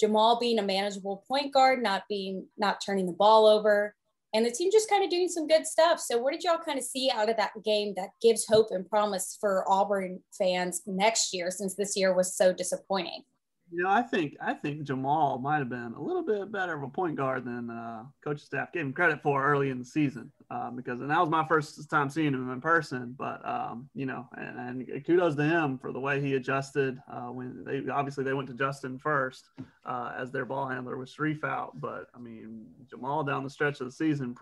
Jamal 0.01 0.39
being 0.39 0.59
a 0.59 0.63
manageable 0.63 1.25
point 1.29 1.53
guard, 1.53 1.83
not 1.83 2.05
being 2.09 2.47
not 2.57 2.81
turning 2.85 3.07
the 3.07 3.13
ball 3.13 3.47
over 3.47 3.95
and 4.35 4.45
the 4.45 4.51
team 4.51 4.71
just 4.71 4.91
kind 4.91 5.03
of 5.03 5.11
doing 5.11 5.29
some 5.29 5.47
good 5.47 5.67
stuff. 5.67 6.01
So, 6.01 6.19
what 6.19 6.33
did 6.33 6.43
y'all 6.45 6.59
kind 6.59 6.79
of 6.79 6.85
see 6.85 7.11
out 7.13 7.31
of 7.31 7.37
that 7.37 7.53
game 7.65 7.95
that 7.97 8.11
gives 8.21 8.47
hope 8.47 8.69
and 8.71 8.89
promise 8.89 9.37
for 9.41 9.65
Auburn 9.69 10.21
fans 10.37 10.83
next 10.87 11.33
year, 11.33 11.51
since 11.51 11.75
this 11.75 11.97
year 11.97 12.15
was 12.15 12.37
so 12.37 12.53
disappointing? 12.53 13.23
You 13.71 13.83
know, 13.83 13.91
I 13.91 14.03
think 14.03 14.37
I 14.41 14.55
think 14.55 14.83
Jamal 14.85 15.39
might 15.39 15.59
have 15.59 15.69
been 15.69 15.93
a 15.95 16.01
little 16.01 16.23
bit 16.23 16.51
better 16.51 16.75
of 16.75 16.83
a 16.83 16.89
point 16.89 17.17
guard 17.17 17.45
than 17.45 17.69
uh, 17.69 18.05
coach 18.25 18.41
staff 18.41 18.73
gave 18.73 18.83
him 18.83 18.93
credit 18.95 19.23
for 19.23 19.45
early 19.45 19.69
in 19.69 19.79
the 19.79 19.85
season, 19.85 20.33
um, 20.51 20.75
because 20.75 21.01
and 21.01 21.11
that 21.11 21.21
was 21.21 21.29
my 21.29 21.47
first 21.47 21.91
time 21.91 22.09
seeing 22.09 22.33
him 22.33 22.51
in 22.51 22.61
person. 22.63 23.15
But 23.19 23.47
um, 23.47 23.91
you 23.95 24.07
know, 24.07 24.27
and, 24.37 24.87
and, 24.89 25.05
kudos 25.05 25.35
to 25.37 25.45
him 25.45 25.77
for 25.77 25.93
the 25.93 26.01
way 26.01 26.21
he 26.21 26.35
adjusted 26.35 26.99
uh, 27.13 27.29
when 27.29 27.63
they 27.65 27.83
obviously 27.91 28.25
they 28.25 28.33
went 28.33 28.49
to 28.49 28.55
Justin 28.55 28.99
first 28.99 29.51
uh, 29.85 30.13
as 30.17 30.33
their 30.33 30.47
ball 30.47 30.67
handler 30.67 30.97
with 30.97 31.15
Sharife 31.15 31.45
out. 31.45 31.79
But 31.79 32.07
I 32.15 32.19
mean, 32.19 32.67
Jamal 32.89 33.23
down 33.23 33.45
the 33.45 33.51
stretch 33.51 33.81
of 33.81 33.87
the 33.87 33.93
season 33.93 34.35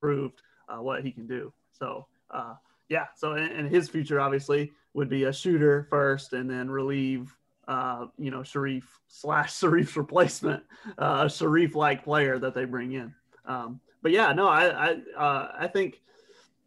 proved 0.00 0.42
uh, 0.68 0.80
what 0.80 1.02
he 1.02 1.10
can 1.10 1.26
do. 1.26 1.52
So 1.72 2.06
uh, 2.30 2.54
yeah, 2.88 3.06
so 3.16 3.32
and, 3.32 3.50
and 3.50 3.68
his 3.68 3.88
future 3.88 4.20
obviously 4.20 4.72
would 4.94 5.08
be 5.08 5.24
a 5.24 5.32
shooter 5.32 5.88
first, 5.90 6.32
and 6.32 6.48
then 6.48 6.70
relieve 6.70 7.36
uh, 7.68 8.06
you 8.18 8.30
know, 8.30 8.38
Sharife 8.38 8.88
slash 9.08 9.52
Sharife's 9.52 9.96
replacement, 9.96 10.62
uh, 10.96 11.26
Sharife 11.26 11.74
like 11.74 12.02
player 12.02 12.38
that 12.38 12.54
they 12.54 12.64
bring 12.64 12.92
in. 12.92 13.14
Um, 13.44 13.78
but 14.02 14.10
yeah, 14.10 14.32
no, 14.32 14.48
I 14.48 14.90
I 14.90 14.96
uh, 15.16 15.52
I 15.58 15.68
think 15.68 16.00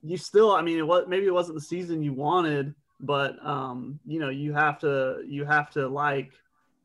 you 0.04 0.16
still. 0.16 0.52
I 0.52 0.62
mean, 0.62 0.78
it 0.78 0.86
was 0.88 1.06
maybe 1.08 1.26
it 1.26 1.34
wasn't 1.34 1.56
the 1.56 1.64
season 1.64 2.04
you 2.04 2.14
wanted, 2.14 2.76
but 3.00 3.44
um, 3.46 4.00
you 4.06 4.20
know, 4.20 4.30
you 4.30 4.54
have 4.54 4.80
to 4.80 5.24
you 5.28 5.44
have 5.44 5.72
to 5.72 5.88
like 5.88 6.32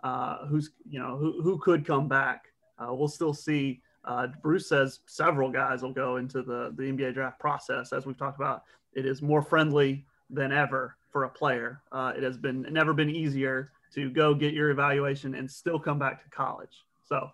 uh, 0.02 0.46
who's 0.46 0.70
you 0.88 0.99
know 0.99 1.16
who 1.16 1.42
who 1.42 1.58
could 1.58 1.87
come 1.87 2.08
back. 2.08 2.46
Uh, 2.78 2.94
we'll 2.94 3.08
still 3.08 3.35
see. 3.35 3.82
Uh, 4.04 4.28
Bruce 4.40 4.68
says 4.68 5.00
several 5.06 5.50
guys 5.50 5.82
will 5.82 5.92
go 5.92 6.16
into 6.16 6.42
the 6.42 6.73
the 6.76 6.85
NBA 6.85 7.12
draft 7.12 7.38
process, 7.38 7.92
as 7.92 8.06
we've 8.06 8.18
talked 8.18 8.38
about. 8.38 8.62
It 8.94 9.04
is 9.04 9.20
more 9.20 9.42
friendly 9.42 10.06
than 10.30 10.52
ever 10.52 10.96
for 11.11 11.25
a 11.25 11.28
player. 11.28 11.82
Uh, 11.92 12.12
it 12.16 12.23
has 12.23 12.38
been 12.38 12.62
never 12.70 12.94
been 12.94 13.11
easier 13.11 13.73
to 13.95 14.11
go 14.11 14.35
get 14.35 14.55
your 14.55 14.71
evaluation 14.71 15.35
and 15.35 15.50
still 15.50 15.78
come 15.78 15.99
back 15.99 16.23
to 16.23 16.31
college. 16.31 16.85
So, 17.05 17.31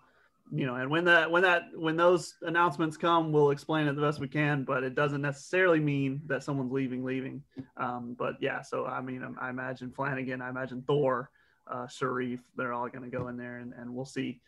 you 0.51 0.65
know, 0.65 0.75
and 0.75 0.89
when 0.89 1.05
that 1.05 1.31
when 1.31 1.41
that 1.43 1.63
when 1.75 1.95
those 1.95 2.35
announcements 2.41 2.97
come, 2.97 3.31
we'll 3.31 3.51
explain 3.51 3.87
it 3.87 3.95
the 3.95 4.01
best 4.01 4.19
we 4.19 4.27
can. 4.27 4.63
But 4.63 4.83
it 4.83 4.95
doesn't 4.95 5.21
necessarily 5.21 5.79
mean 5.79 6.21
that 6.27 6.43
someone's 6.43 6.71
leaving, 6.71 7.03
leaving. 7.03 7.43
Um, 7.77 8.15
but 8.17 8.35
yeah, 8.39 8.61
so 8.61 8.85
I 8.85 9.01
mean, 9.01 9.23
I 9.39 9.49
imagine 9.49 9.91
Flanigan, 9.91 10.41
I 10.41 10.49
imagine 10.49 10.83
Thor, 10.85 11.29
uh, 11.67 11.87
Sharife, 11.87 12.41
they're 12.55 12.73
all 12.73 12.87
going 12.89 13.09
to 13.09 13.17
go 13.17 13.29
in 13.29 13.37
there, 13.37 13.57
and, 13.57 13.73
and 13.73 13.93
we'll 13.93 14.05
see 14.05 14.41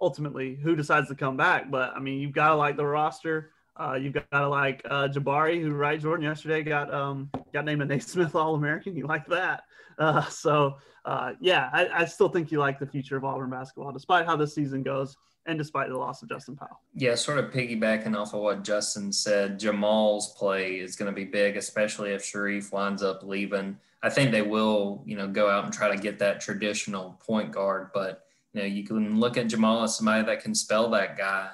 ultimately 0.00 0.56
who 0.56 0.76
decides 0.76 1.08
to 1.08 1.14
come 1.14 1.36
back. 1.36 1.70
But 1.70 1.92
I 1.94 2.00
mean, 2.00 2.20
you've 2.20 2.32
got 2.32 2.48
to 2.48 2.56
like 2.56 2.76
the 2.76 2.86
roster. 2.86 3.52
Uh, 3.78 3.94
you've 3.94 4.14
got 4.14 4.30
to 4.32 4.48
like 4.48 4.82
uh, 4.88 5.08
Jabari, 5.08 5.60
who 5.60 5.70
right 5.72 6.00
Jordan 6.00 6.24
yesterday 6.24 6.62
got 6.62 6.92
um, 6.92 7.30
got 7.52 7.64
named 7.64 7.82
a 7.82 7.84
Naismith 7.84 8.34
All 8.34 8.54
American. 8.54 8.96
You 8.96 9.06
like 9.06 9.26
that? 9.28 9.64
Uh, 9.98 10.22
so 10.26 10.76
uh, 11.06 11.32
yeah, 11.40 11.70
I, 11.72 12.02
I, 12.02 12.04
still 12.04 12.28
think 12.28 12.52
you 12.52 12.58
like 12.58 12.78
the 12.78 12.86
future 12.86 13.16
of 13.16 13.24
Auburn 13.24 13.48
basketball, 13.48 13.92
despite 13.92 14.26
how 14.26 14.36
this 14.36 14.54
season 14.54 14.82
goes, 14.82 15.16
and 15.46 15.56
despite 15.56 15.88
the 15.88 15.96
loss 15.96 16.22
of 16.22 16.28
Justin 16.28 16.54
Powell. 16.54 16.82
Yeah, 16.94 17.14
sort 17.14 17.38
of 17.38 17.50
piggybacking 17.50 18.14
off 18.14 18.34
of 18.34 18.42
what 18.42 18.62
Justin 18.62 19.10
said, 19.10 19.58
Jamal's 19.58 20.34
play 20.34 20.80
is 20.80 20.96
going 20.96 21.10
to 21.10 21.16
be 21.16 21.24
big, 21.24 21.56
especially 21.56 22.10
if 22.10 22.22
Sharife 22.22 22.70
winds 22.72 23.02
up 23.02 23.22
leaving. 23.22 23.78
I 24.02 24.10
think 24.10 24.32
they 24.32 24.42
will, 24.42 25.02
you 25.06 25.16
know, 25.16 25.28
go 25.28 25.48
out 25.48 25.64
and 25.64 25.72
try 25.72 25.88
to 25.88 25.96
get 25.96 26.18
that 26.18 26.42
traditional 26.42 27.18
point 27.26 27.52
guard, 27.52 27.88
but 27.94 28.24
you 28.52 28.60
know, 28.60 28.66
you 28.66 28.84
can 28.84 29.18
look 29.18 29.38
at 29.38 29.46
Jamal 29.46 29.84
as 29.84 29.96
somebody 29.96 30.26
that 30.26 30.42
can 30.42 30.54
spell 30.54 30.90
that 30.90 31.16
guy 31.16 31.48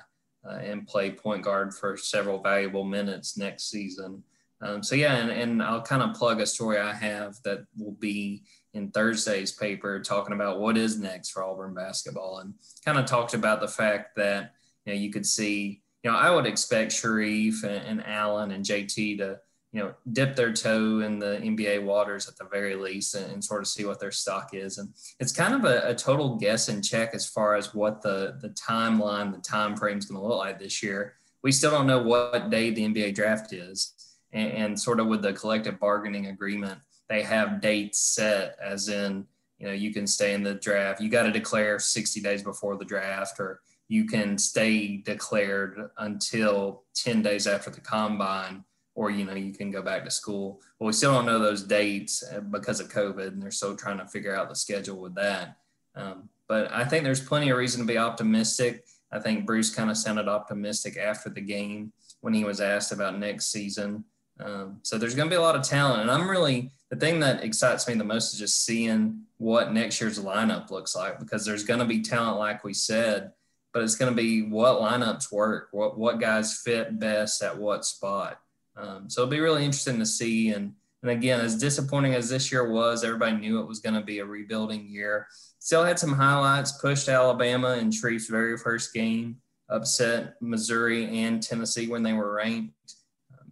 uh, 0.48 0.56
and 0.56 0.86
play 0.86 1.10
point 1.10 1.42
guard 1.42 1.74
for 1.74 1.96
several 1.96 2.40
valuable 2.40 2.84
minutes 2.84 3.36
next 3.36 3.70
season. 3.70 4.22
Um, 4.60 4.82
so 4.82 4.94
yeah, 4.94 5.16
and, 5.16 5.30
and 5.30 5.62
I'll 5.62 5.82
kind 5.82 6.02
of 6.02 6.14
plug 6.14 6.40
a 6.40 6.46
story 6.46 6.78
I 6.78 6.92
have 6.92 7.36
that 7.44 7.64
will 7.76 7.92
be 7.92 8.44
in 8.74 8.90
Thursday's 8.90 9.52
paper 9.52 10.00
talking 10.00 10.34
about 10.34 10.60
what 10.60 10.76
is 10.76 10.98
next 10.98 11.30
for 11.30 11.42
Auburn 11.44 11.74
basketball 11.74 12.38
and 12.38 12.54
kind 12.84 12.98
of 12.98 13.04
talked 13.04 13.34
about 13.34 13.60
the 13.60 13.68
fact 13.68 14.16
that 14.16 14.54
you 14.84 14.92
know 14.92 14.98
you 14.98 15.10
could 15.10 15.26
see 15.26 15.82
you 16.02 16.10
know 16.10 16.16
I 16.16 16.30
would 16.30 16.46
expect 16.46 16.92
Sharife 16.92 17.64
and, 17.64 17.84
and 17.86 18.06
Allen 18.06 18.52
and 18.52 18.64
JT 18.64 19.18
to 19.18 19.40
you 19.72 19.80
know 19.80 19.94
dip 20.12 20.36
their 20.36 20.52
toe 20.52 21.00
in 21.00 21.18
the 21.18 21.40
NBA 21.42 21.82
waters 21.82 22.28
at 22.28 22.36
the 22.36 22.44
very 22.44 22.76
least 22.76 23.14
and, 23.14 23.32
and 23.32 23.44
sort 23.44 23.62
of 23.62 23.68
see 23.68 23.84
what 23.84 23.98
their 23.98 24.10
stock 24.10 24.50
is 24.52 24.78
and 24.78 24.90
it's 25.18 25.32
kind 25.32 25.54
of 25.54 25.64
a, 25.64 25.88
a, 25.88 25.94
total 25.94 26.36
guess 26.36 26.68
and 26.68 26.84
check 26.84 27.14
as 27.14 27.26
far 27.26 27.54
as 27.54 27.74
what 27.74 28.02
the 28.02 28.36
the 28.40 28.50
timeline 28.50 29.32
the 29.32 29.40
time 29.40 29.76
frame 29.76 29.98
is 29.98 30.04
going 30.04 30.20
to 30.20 30.26
look 30.26 30.38
like 30.38 30.58
this 30.58 30.82
year. 30.82 31.14
We 31.42 31.50
still 31.52 31.72
don't 31.72 31.86
know 31.86 32.02
what 32.02 32.50
day 32.50 32.70
the 32.70 32.86
NBA 32.86 33.14
draft 33.14 33.52
is 33.52 33.94
and, 34.32 34.52
and 34.52 34.80
sort 34.80 35.00
of 35.00 35.06
with 35.06 35.22
the 35.22 35.32
collective 35.32 35.78
bargaining 35.78 36.26
agreement, 36.26 36.80
they 37.08 37.22
have 37.22 37.60
dates 37.60 38.00
set, 38.00 38.56
as 38.62 38.88
in, 38.88 39.26
you 39.58 39.66
know, 39.66 39.72
you 39.72 39.92
can 39.92 40.06
stay 40.06 40.34
in 40.34 40.42
the 40.42 40.54
draft. 40.54 41.00
You 41.00 41.08
got 41.08 41.24
to 41.24 41.30
declare 41.32 41.78
60 41.78 42.20
days 42.20 42.42
before 42.42 42.76
the 42.76 42.84
draft, 42.84 43.38
or 43.38 43.60
you 43.88 44.06
can 44.06 44.38
stay 44.38 44.96
declared 44.98 45.90
until 45.98 46.84
10 46.94 47.22
days 47.22 47.46
after 47.46 47.70
the 47.70 47.80
combine, 47.80 48.64
or, 48.94 49.10
you 49.10 49.24
know, 49.24 49.34
you 49.34 49.52
can 49.52 49.70
go 49.70 49.82
back 49.82 50.04
to 50.04 50.10
school. 50.10 50.60
But 50.78 50.86
we 50.86 50.92
still 50.92 51.12
don't 51.12 51.26
know 51.26 51.38
those 51.38 51.62
dates 51.62 52.22
uh, 52.22 52.40
because 52.40 52.80
of 52.80 52.92
COVID, 52.92 53.28
and 53.28 53.42
they're 53.42 53.50
still 53.50 53.76
trying 53.76 53.98
to 53.98 54.06
figure 54.06 54.34
out 54.34 54.48
the 54.48 54.56
schedule 54.56 55.00
with 55.00 55.14
that. 55.14 55.56
Um, 55.94 56.28
but 56.48 56.70
I 56.72 56.84
think 56.84 57.04
there's 57.04 57.20
plenty 57.20 57.50
of 57.50 57.56
reason 57.56 57.80
to 57.80 57.86
be 57.86 57.98
optimistic. 57.98 58.84
I 59.10 59.18
think 59.18 59.46
Bruce 59.46 59.74
kind 59.74 59.90
of 59.90 59.96
sounded 59.96 60.28
optimistic 60.28 60.96
after 60.96 61.28
the 61.28 61.40
game 61.40 61.92
when 62.20 62.34
he 62.34 62.44
was 62.44 62.60
asked 62.60 62.92
about 62.92 63.18
next 63.18 63.50
season. 63.50 64.04
Um, 64.40 64.80
so 64.82 64.98
there's 64.98 65.14
going 65.14 65.28
to 65.28 65.34
be 65.34 65.38
a 65.38 65.42
lot 65.42 65.56
of 65.56 65.62
talent, 65.62 66.02
and 66.02 66.10
I'm 66.10 66.28
really 66.28 66.72
the 66.90 66.96
thing 66.96 67.20
that 67.20 67.44
excites 67.44 67.86
me 67.86 67.94
the 67.94 68.04
most 68.04 68.32
is 68.32 68.38
just 68.38 68.64
seeing 68.64 69.22
what 69.38 69.72
next 69.72 70.00
year's 70.00 70.18
lineup 70.18 70.70
looks 70.70 70.94
like 70.94 71.18
because 71.18 71.44
there's 71.44 71.64
going 71.64 71.80
to 71.80 71.86
be 71.86 72.02
talent, 72.02 72.38
like 72.38 72.64
we 72.64 72.74
said, 72.74 73.32
but 73.72 73.82
it's 73.82 73.94
going 73.94 74.10
to 74.10 74.16
be 74.16 74.42
what 74.42 74.80
lineups 74.80 75.32
work, 75.32 75.68
what 75.72 75.98
what 75.98 76.20
guys 76.20 76.58
fit 76.58 76.98
best 76.98 77.42
at 77.42 77.56
what 77.56 77.84
spot. 77.84 78.40
Um, 78.76 79.08
so 79.08 79.22
it'll 79.22 79.30
be 79.30 79.40
really 79.40 79.64
interesting 79.64 79.98
to 79.98 80.06
see. 80.06 80.50
And 80.50 80.72
and 81.02 81.10
again, 81.10 81.40
as 81.40 81.58
disappointing 81.58 82.14
as 82.14 82.28
this 82.28 82.52
year 82.52 82.70
was, 82.70 83.02
everybody 83.02 83.36
knew 83.36 83.60
it 83.60 83.66
was 83.66 83.80
going 83.80 83.96
to 83.96 84.02
be 84.02 84.20
a 84.20 84.24
rebuilding 84.24 84.86
year. 84.86 85.26
Still 85.58 85.84
had 85.84 85.98
some 85.98 86.12
highlights. 86.12 86.72
Pushed 86.72 87.08
Alabama 87.08 87.76
in 87.76 87.90
Sharife's 87.90 88.28
very 88.28 88.56
first 88.56 88.94
game. 88.94 89.38
Upset 89.68 90.34
Missouri 90.40 91.24
and 91.24 91.42
Tennessee 91.42 91.88
when 91.88 92.02
they 92.02 92.12
were 92.12 92.34
ranked 92.34 92.74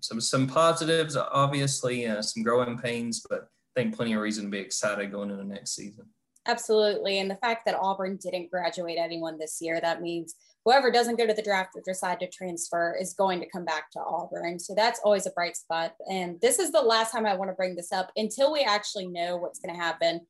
some 0.00 0.20
some 0.20 0.46
positives, 0.46 1.16
obviously, 1.16 2.06
uh, 2.06 2.22
some 2.22 2.42
growing 2.42 2.78
pains, 2.78 3.24
but 3.28 3.48
I 3.76 3.80
think 3.80 3.96
plenty 3.96 4.14
of 4.14 4.20
reason 4.20 4.44
to 4.44 4.50
be 4.50 4.58
excited 4.58 5.12
going 5.12 5.30
into 5.30 5.44
next 5.44 5.74
season. 5.74 6.06
Absolutely, 6.46 7.18
and 7.18 7.30
the 7.30 7.36
fact 7.36 7.64
that 7.66 7.78
Auburn 7.80 8.16
didn't 8.16 8.50
graduate 8.50 8.98
anyone 8.98 9.38
this 9.38 9.60
year, 9.60 9.80
that 9.80 10.02
means 10.02 10.34
whoever 10.64 10.90
doesn't 10.90 11.16
go 11.16 11.26
to 11.26 11.34
the 11.34 11.42
draft 11.42 11.70
or 11.74 11.82
decide 11.84 12.20
to 12.20 12.28
transfer 12.28 12.96
is 13.00 13.14
going 13.14 13.40
to 13.40 13.48
come 13.48 13.64
back 13.64 13.90
to 13.92 14.00
Auburn. 14.00 14.58
So 14.58 14.74
that's 14.74 15.00
always 15.04 15.26
a 15.26 15.30
bright 15.30 15.56
spot. 15.56 15.94
And 16.10 16.40
this 16.40 16.58
is 16.58 16.70
the 16.70 16.80
last 16.80 17.12
time 17.12 17.26
I 17.26 17.34
want 17.34 17.50
to 17.50 17.54
bring 17.54 17.76
this 17.76 17.92
up 17.92 18.10
until 18.16 18.52
we 18.52 18.60
actually 18.60 19.08
know 19.08 19.36
what's 19.36 19.58
going 19.58 19.74
to 19.74 19.80
happen. 19.80 20.20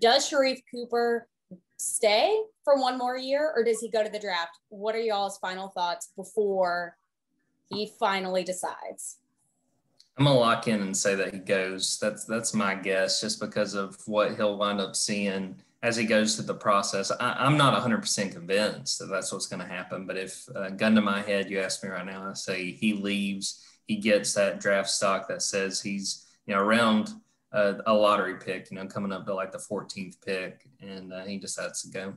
Does 0.00 0.30
Sharife 0.30 0.62
Cooper 0.70 1.26
stay 1.78 2.38
for 2.64 2.80
one 2.80 2.98
more 2.98 3.16
year 3.16 3.52
or 3.54 3.64
does 3.64 3.80
he 3.80 3.90
go 3.90 4.02
to 4.02 4.10
the 4.10 4.18
draft? 4.18 4.58
What 4.68 4.94
are 4.94 5.00
y'all's 5.00 5.38
final 5.38 5.68
thoughts 5.68 6.10
before 6.16 6.96
he 7.70 7.92
finally 7.98 8.44
decides. 8.44 9.18
I'm 10.16 10.24
gonna 10.24 10.38
lock 10.38 10.66
in 10.66 10.82
and 10.82 10.96
say 10.96 11.14
that 11.14 11.32
he 11.32 11.38
goes. 11.38 11.98
That's 12.00 12.24
that's 12.24 12.54
my 12.54 12.74
guess, 12.74 13.20
just 13.20 13.40
because 13.40 13.74
of 13.74 13.96
what 14.06 14.34
he'll 14.36 14.58
wind 14.58 14.80
up 14.80 14.96
seeing 14.96 15.56
as 15.82 15.96
he 15.96 16.04
goes 16.04 16.34
through 16.34 16.46
the 16.46 16.54
process. 16.54 17.12
I, 17.20 17.46
am 17.46 17.56
not 17.56 17.80
100% 17.80 18.32
convinced 18.32 18.98
that 18.98 19.06
that's 19.06 19.32
what's 19.32 19.46
going 19.46 19.60
to 19.60 19.72
happen. 19.72 20.06
But 20.06 20.16
if 20.16 20.44
uh, 20.54 20.70
gun 20.70 20.94
to 20.96 21.00
my 21.00 21.22
head, 21.22 21.50
you 21.50 21.60
ask 21.60 21.82
me 21.84 21.90
right 21.90 22.04
now, 22.04 22.28
I 22.28 22.34
say 22.34 22.72
he 22.72 22.94
leaves. 22.94 23.64
He 23.86 23.96
gets 23.96 24.34
that 24.34 24.60
draft 24.60 24.90
stock 24.90 25.28
that 25.28 25.42
says 25.42 25.80
he's 25.80 26.26
you 26.46 26.54
know 26.54 26.60
around 26.60 27.10
a 27.52 27.92
lottery 27.92 28.36
pick, 28.36 28.70
you 28.70 28.76
know, 28.76 28.86
coming 28.86 29.12
up 29.12 29.26
to 29.26 29.34
like 29.34 29.52
the 29.52 29.58
14th 29.58 30.16
pick, 30.24 30.68
and 30.80 31.12
uh, 31.12 31.24
he 31.24 31.38
decides 31.38 31.82
to 31.82 31.88
go. 31.88 32.14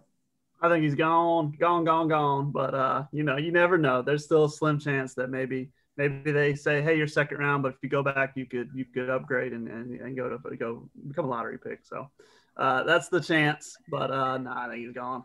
I 0.62 0.70
think 0.70 0.84
he's 0.84 0.96
gone, 0.96 1.54
gone, 1.60 1.86
gone, 1.86 2.08
gone. 2.08 2.52
But 2.52 2.74
uh, 2.74 3.04
you 3.12 3.24
know, 3.24 3.38
you 3.38 3.52
never 3.52 3.78
know. 3.78 4.02
There's 4.02 4.26
still 4.26 4.46
a 4.46 4.50
slim 4.50 4.80
chance 4.80 5.14
that 5.16 5.30
maybe 5.30 5.70
maybe 5.98 6.32
they 6.32 6.56
say, 6.56 6.82
hey, 6.82 6.98
you're 6.98 7.08
second 7.08 7.38
round, 7.38 7.64
but 7.64 7.74
if 7.74 7.78
you 7.82 7.90
go 7.90 8.04
back, 8.04 8.34
you 8.36 8.46
could 8.46 8.70
you 8.74 8.86
could 8.86 9.10
upgrade 9.10 9.54
and 9.54 9.68
and, 9.68 10.00
and 10.00 10.16
go 10.16 10.30
to 10.30 10.58
go 10.58 10.90
become 11.08 11.26
a 11.26 11.30
lottery 11.30 11.58
pick. 11.58 11.80
So 11.84 12.10
uh, 12.58 12.84
that's 12.84 13.10
the 13.10 13.20
chance. 13.20 13.76
But 13.90 14.12
uh, 14.12 14.38
no, 14.38 14.52
nah, 14.52 14.66
I 14.66 14.70
think 14.70 14.86
he's 14.86 14.94
gone. 14.94 15.24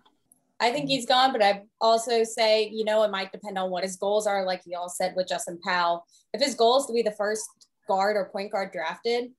I 0.59 0.71
think 0.71 0.88
he's 0.88 1.04
gone, 1.04 1.33
but 1.33 1.42
I 1.42 1.62
also 1.80 2.25
say, 2.25 2.71
you 2.73 2.85
know, 2.85 3.02
it 3.02 3.11
might 3.11 3.30
depend 3.30 3.59
on 3.59 3.71
what 3.71 3.85
his 3.85 3.97
goals 3.97 4.26
are. 4.26 4.45
Like 4.45 4.62
you 4.64 4.78
all 4.78 4.88
said 4.88 5.12
with 5.14 5.28
Justin 5.28 5.59
Powell, 5.62 6.06
if 6.33 6.40
his 6.40 6.54
goal 6.54 6.80
is 6.80 6.87
to 6.87 6.95
be 6.95 7.02
the 7.02 7.11
first 7.11 7.45
guard 7.87 8.16
or 8.16 8.30
point 8.30 8.52
guard 8.52 8.73
drafted, 8.73 9.33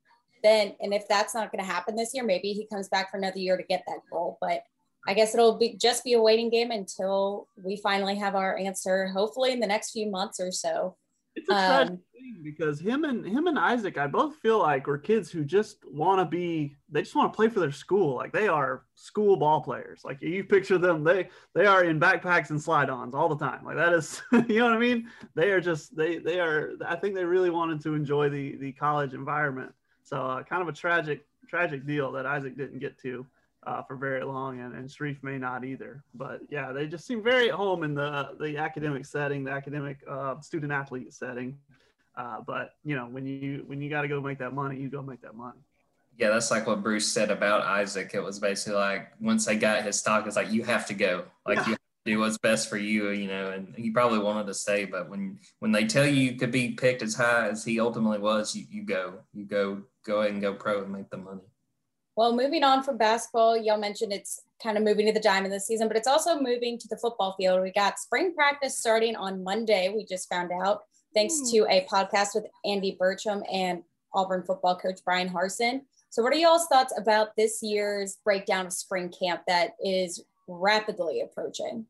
then 0.43 0.75
and 0.79 0.93
if 0.93 1.07
that's 1.07 1.33
not 1.33 1.51
going 1.51 1.63
to 1.63 1.69
happen 1.69 1.95
this 1.95 2.13
year, 2.13 2.23
maybe 2.23 2.53
he 2.53 2.67
comes 2.67 2.87
back 2.89 3.09
for 3.09 3.17
another 3.17 3.39
year 3.39 3.57
to 3.57 3.63
get 3.63 3.83
that 3.87 4.01
goal. 4.11 4.37
But 4.39 4.61
I 5.07 5.13
guess 5.13 5.33
it'll 5.33 5.57
be 5.57 5.75
just 5.77 6.03
be 6.03 6.13
a 6.13 6.21
waiting 6.21 6.49
game 6.49 6.69
until 6.69 7.47
we 7.63 7.77
finally 7.77 8.15
have 8.15 8.35
our 8.35 8.55
answer, 8.57 9.07
hopefully 9.07 9.53
in 9.53 9.59
the 9.59 9.67
next 9.67 9.91
few 9.91 10.11
months 10.11 10.39
or 10.39 10.51
so. 10.51 10.95
It's 11.37 11.49
a 11.49 11.53
tragic 11.53 11.91
um, 11.91 11.99
thing 12.13 12.41
because 12.43 12.79
him 12.79 13.03
and 13.03 13.23
him 13.23 13.45
and 13.45 13.59
Isaac, 13.59 13.97
I 13.97 14.07
both 14.07 14.35
feel 14.37 14.57
like 14.57 14.87
we're 14.87 14.97
kids 14.97 15.29
who 15.31 15.45
just 15.45 15.77
want 15.91 16.19
to 16.19 16.25
be. 16.25 16.75
They 16.89 17.03
just 17.03 17.15
want 17.15 17.31
to 17.31 17.35
play 17.35 17.47
for 17.47 17.59
their 17.59 17.71
school. 17.71 18.15
Like 18.15 18.33
they 18.33 18.47
are 18.47 18.85
school 18.95 19.37
ball 19.37 19.61
players. 19.61 20.01
Like 20.03 20.19
you 20.21 20.43
picture 20.43 20.79
them, 20.79 21.03
they 21.03 21.29
they 21.53 21.67
are 21.67 21.83
in 21.83 21.99
backpacks 21.99 22.49
and 22.49 22.59
slide-ons 22.61 23.13
all 23.13 23.29
the 23.29 23.37
time. 23.37 23.63
Like 23.63 23.75
that 23.75 23.93
is, 23.93 24.19
you 24.31 24.59
know 24.59 24.65
what 24.65 24.73
I 24.73 24.79
mean? 24.79 25.09
They 25.35 25.51
are 25.51 25.61
just 25.61 25.95
they 25.95 26.17
they 26.17 26.39
are. 26.39 26.71
I 26.85 26.95
think 26.95 27.13
they 27.13 27.25
really 27.25 27.51
wanted 27.51 27.81
to 27.83 27.93
enjoy 27.93 28.29
the 28.29 28.55
the 28.57 28.71
college 28.71 29.13
environment. 29.13 29.71
So 30.03 30.25
uh, 30.25 30.43
kind 30.43 30.63
of 30.63 30.67
a 30.67 30.73
tragic 30.73 31.23
tragic 31.47 31.85
deal 31.85 32.11
that 32.13 32.25
Isaac 32.25 32.57
didn't 32.57 32.79
get 32.79 32.99
to 33.03 33.27
uh, 33.67 33.83
for 33.83 33.97
very 33.97 34.23
long, 34.23 34.61
and, 34.61 34.73
and 34.73 34.87
Sharife 34.87 35.21
may 35.21 35.37
not 35.37 35.65
either. 35.65 36.01
But 36.15 36.39
yeah, 36.49 36.71
they 36.71 36.87
just 36.87 37.05
seem 37.05 37.21
very 37.21 37.49
at 37.49 37.55
home 37.55 37.83
in 37.83 37.93
the 37.93 38.29
the 38.39 38.57
academic 38.57 39.05
setting, 39.05 39.43
the 39.43 39.51
academic 39.51 39.97
uh, 40.09 40.39
student 40.39 40.71
athlete 40.71 41.13
setting. 41.13 41.57
Uh, 42.15 42.39
but 42.47 42.71
you 42.85 42.95
know, 42.95 43.07
when 43.07 43.25
you 43.25 43.63
when 43.67 43.81
you 43.81 43.89
got 43.89 44.03
to 44.03 44.07
go 44.07 44.21
make 44.21 44.39
that 44.39 44.53
money, 44.53 44.79
you 44.79 44.89
go 44.89 45.01
make 45.01 45.21
that 45.21 45.35
money. 45.35 45.59
Yeah, 46.17 46.29
that's 46.29 46.49
like 46.49 46.65
what 46.65 46.81
Bruce 46.81 47.11
said 47.11 47.29
about 47.29 47.61
Isaac. 47.63 48.11
It 48.13 48.23
was 48.23 48.39
basically 48.39 48.79
like 48.79 49.11
once 49.19 49.45
they 49.45 49.57
got 49.57 49.83
his 49.83 49.99
stock, 49.99 50.25
it's 50.25 50.37
like 50.37 50.49
you 50.49 50.63
have 50.63 50.87
to 50.87 50.93
go. 50.93 51.25
Like 51.45 51.57
yeah. 51.59 51.69
you 51.69 51.75
do 52.05 52.19
what's 52.19 52.37
best 52.37 52.69
for 52.69 52.77
you, 52.77 53.09
you 53.09 53.27
know, 53.27 53.51
and 53.51 53.75
he 53.75 53.91
probably 53.91 54.19
wanted 54.19 54.47
to 54.47 54.53
stay, 54.53 54.85
but 54.85 55.09
when 55.09 55.39
when 55.59 55.73
they 55.73 55.85
tell 55.85 56.07
you 56.07 56.13
you 56.13 56.37
could 56.37 56.51
be 56.51 56.71
picked 56.71 57.01
as 57.01 57.15
high 57.15 57.49
as 57.49 57.65
he 57.65 57.81
ultimately 57.81 58.19
was, 58.19 58.55
you, 58.55 58.65
you 58.71 58.83
go. 58.83 59.19
You 59.33 59.43
go 59.43 59.83
go 60.05 60.21
ahead 60.21 60.31
and 60.31 60.41
go 60.41 60.53
pro 60.53 60.83
and 60.83 60.93
make 60.93 61.09
the 61.09 61.17
money. 61.17 61.41
Well, 62.17 62.35
moving 62.35 62.63
on 62.63 62.81
from 62.81 62.97
basketball, 62.97 63.55
y'all 63.55 63.77
mentioned 63.77 64.11
it's 64.11 64.41
kind 64.61 64.75
of 64.75 64.83
moving 64.83 65.05
to 65.05 65.13
the 65.13 65.19
diamond 65.19 65.53
this 65.53 65.67
season, 65.67 65.87
but 65.87 65.95
it's 65.95 66.07
also 66.07 66.39
moving 66.39 66.79
to 66.79 66.87
the 66.87 66.97
football 66.97 67.35
field. 67.37 67.61
We 67.61 67.71
got 67.71 67.99
spring 67.99 68.33
practice 68.33 68.75
starting 68.75 69.15
on 69.15 69.43
Monday, 69.43 69.93
we 69.95 70.03
just 70.03 70.27
found 70.27 70.51
out, 70.51 70.85
thanks 71.13 71.35
mm. 71.35 71.51
to 71.51 71.57
a 71.69 71.85
podcast 71.85 72.29
with 72.33 72.47
Andy 72.65 72.97
Burcham 72.99 73.43
and 73.53 73.83
Auburn 74.15 74.41
football 74.41 74.75
coach 74.75 74.97
Brian 75.05 75.29
Harsin. 75.29 75.81
So, 76.09 76.23
what 76.23 76.33
are 76.33 76.37
y'all's 76.37 76.65
thoughts 76.65 76.91
about 76.97 77.35
this 77.37 77.61
year's 77.61 78.17
breakdown 78.23 78.65
of 78.65 78.73
spring 78.73 79.13
camp 79.13 79.43
that 79.47 79.75
is 79.79 80.23
rapidly 80.47 81.21
approaching? 81.21 81.85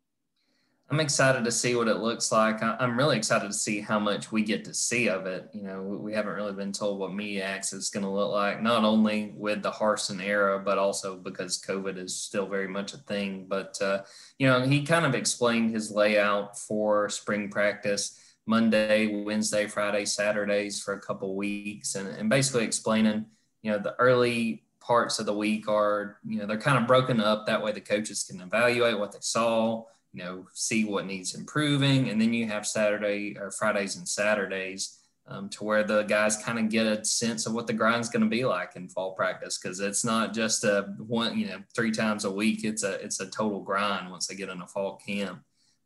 I'm 0.90 1.02
excited 1.02 1.44
to 1.44 1.52
see 1.52 1.76
what 1.76 1.90
it 1.90 1.98
looks 1.98 2.32
like. 2.32 2.64
I'm 2.64 2.98
really 2.98 3.18
excited 3.18 3.48
to 3.48 3.58
see 3.58 3.82
how 3.82 4.00
much 4.00 4.32
we 4.32 4.42
get 4.42 4.64
to 4.66 4.74
see 4.74 5.10
of 5.10 5.26
it. 5.26 5.50
You 5.52 5.64
know, 5.64 5.82
we 5.82 6.14
haven't 6.14 6.36
really 6.36 6.54
been 6.54 6.72
told 6.72 7.00
what 7.00 7.12
access 7.42 7.74
is 7.74 7.90
going 7.90 8.06
to 8.06 8.10
look 8.10 8.32
like, 8.32 8.62
not 8.62 8.86
only 8.86 9.34
with 9.36 9.64
the 9.64 9.72
Harsin 9.72 10.24
era, 10.24 10.60
but 10.60 10.78
also 10.78 11.18
because 11.18 11.62
COVID 11.62 11.98
is 11.98 12.16
still 12.16 12.48
very 12.48 12.70
much 12.70 12.94
a 12.94 13.00
thing. 13.00 13.48
But, 13.50 13.78
uh, 13.82 14.04
you 14.40 14.48
know, 14.48 14.62
he 14.62 14.86
kind 14.86 15.06
of 15.06 15.14
explained 15.14 15.72
his 15.72 15.92
layout 15.92 16.58
for 16.58 17.10
spring 17.10 17.50
practice 17.50 18.18
Monday, 18.46 19.24
Wednesday, 19.26 19.68
Friday, 19.68 20.06
Saturdays 20.06 20.82
for 20.82 20.94
a 20.94 21.02
couple 21.02 21.36
weeks 21.36 21.96
and, 21.96 22.08
and 22.08 22.30
basically 22.30 22.64
explaining, 22.64 23.26
you 23.62 23.72
know, 23.72 23.78
the 23.78 23.96
early 24.00 24.64
parts 24.80 25.20
of 25.20 25.26
the 25.26 25.36
week 25.36 25.68
are, 25.68 26.18
you 26.26 26.40
know, 26.40 26.46
they're 26.46 26.58
kind 26.58 26.78
of 26.78 26.88
broken 26.88 27.20
up. 27.20 27.46
That 27.46 27.62
way 27.62 27.74
the 27.74 27.82
coaches 27.82 28.24
can 28.24 28.40
evaluate 28.40 28.98
what 28.98 29.12
they 29.12 29.20
saw 29.20 29.84
know, 30.18 30.48
see 30.54 30.86
what 30.86 31.06
needs 31.06 31.36
improving. 31.36 32.10
And 32.10 32.22
then 32.22 32.34
you 32.34 32.48
have 32.48 32.66
Saturday 32.66 33.38
or 33.40 33.52
Fridays 33.52 33.96
and 33.96 34.08
Saturdays 34.08 35.00
um, 35.28 35.50
to 35.50 35.64
where 35.64 35.84
the 35.84 36.04
guys 36.04 36.38
kind 36.38 36.60
of 36.60 36.70
get 36.70 36.86
a 36.86 37.04
sense 37.04 37.46
of 37.46 37.54
what 37.54 37.68
the 37.68 37.74
grind's 37.74 38.10
going 38.10 38.24
to 38.24 38.30
be 38.30 38.46
like 38.46 38.76
in 38.76 38.88
fall 38.88 39.14
practice. 39.14 39.58
Cause 39.58 39.80
it's 39.80 40.06
not 40.06 40.34
just 40.34 40.64
a 40.64 40.94
one, 40.98 41.38
you 41.38 41.48
know, 41.48 41.60
three 41.76 41.92
times 41.92 42.26
a 42.26 42.32
week. 42.32 42.64
It's 42.64 42.84
a, 42.84 42.94
it's 43.04 43.20
a 43.20 43.28
total 43.28 43.62
grind 43.62 44.10
once 44.10 44.28
they 44.28 44.36
get 44.36 44.50
in 44.50 44.62
a 44.62 44.68
fall 44.68 44.98
camp. 45.06 45.42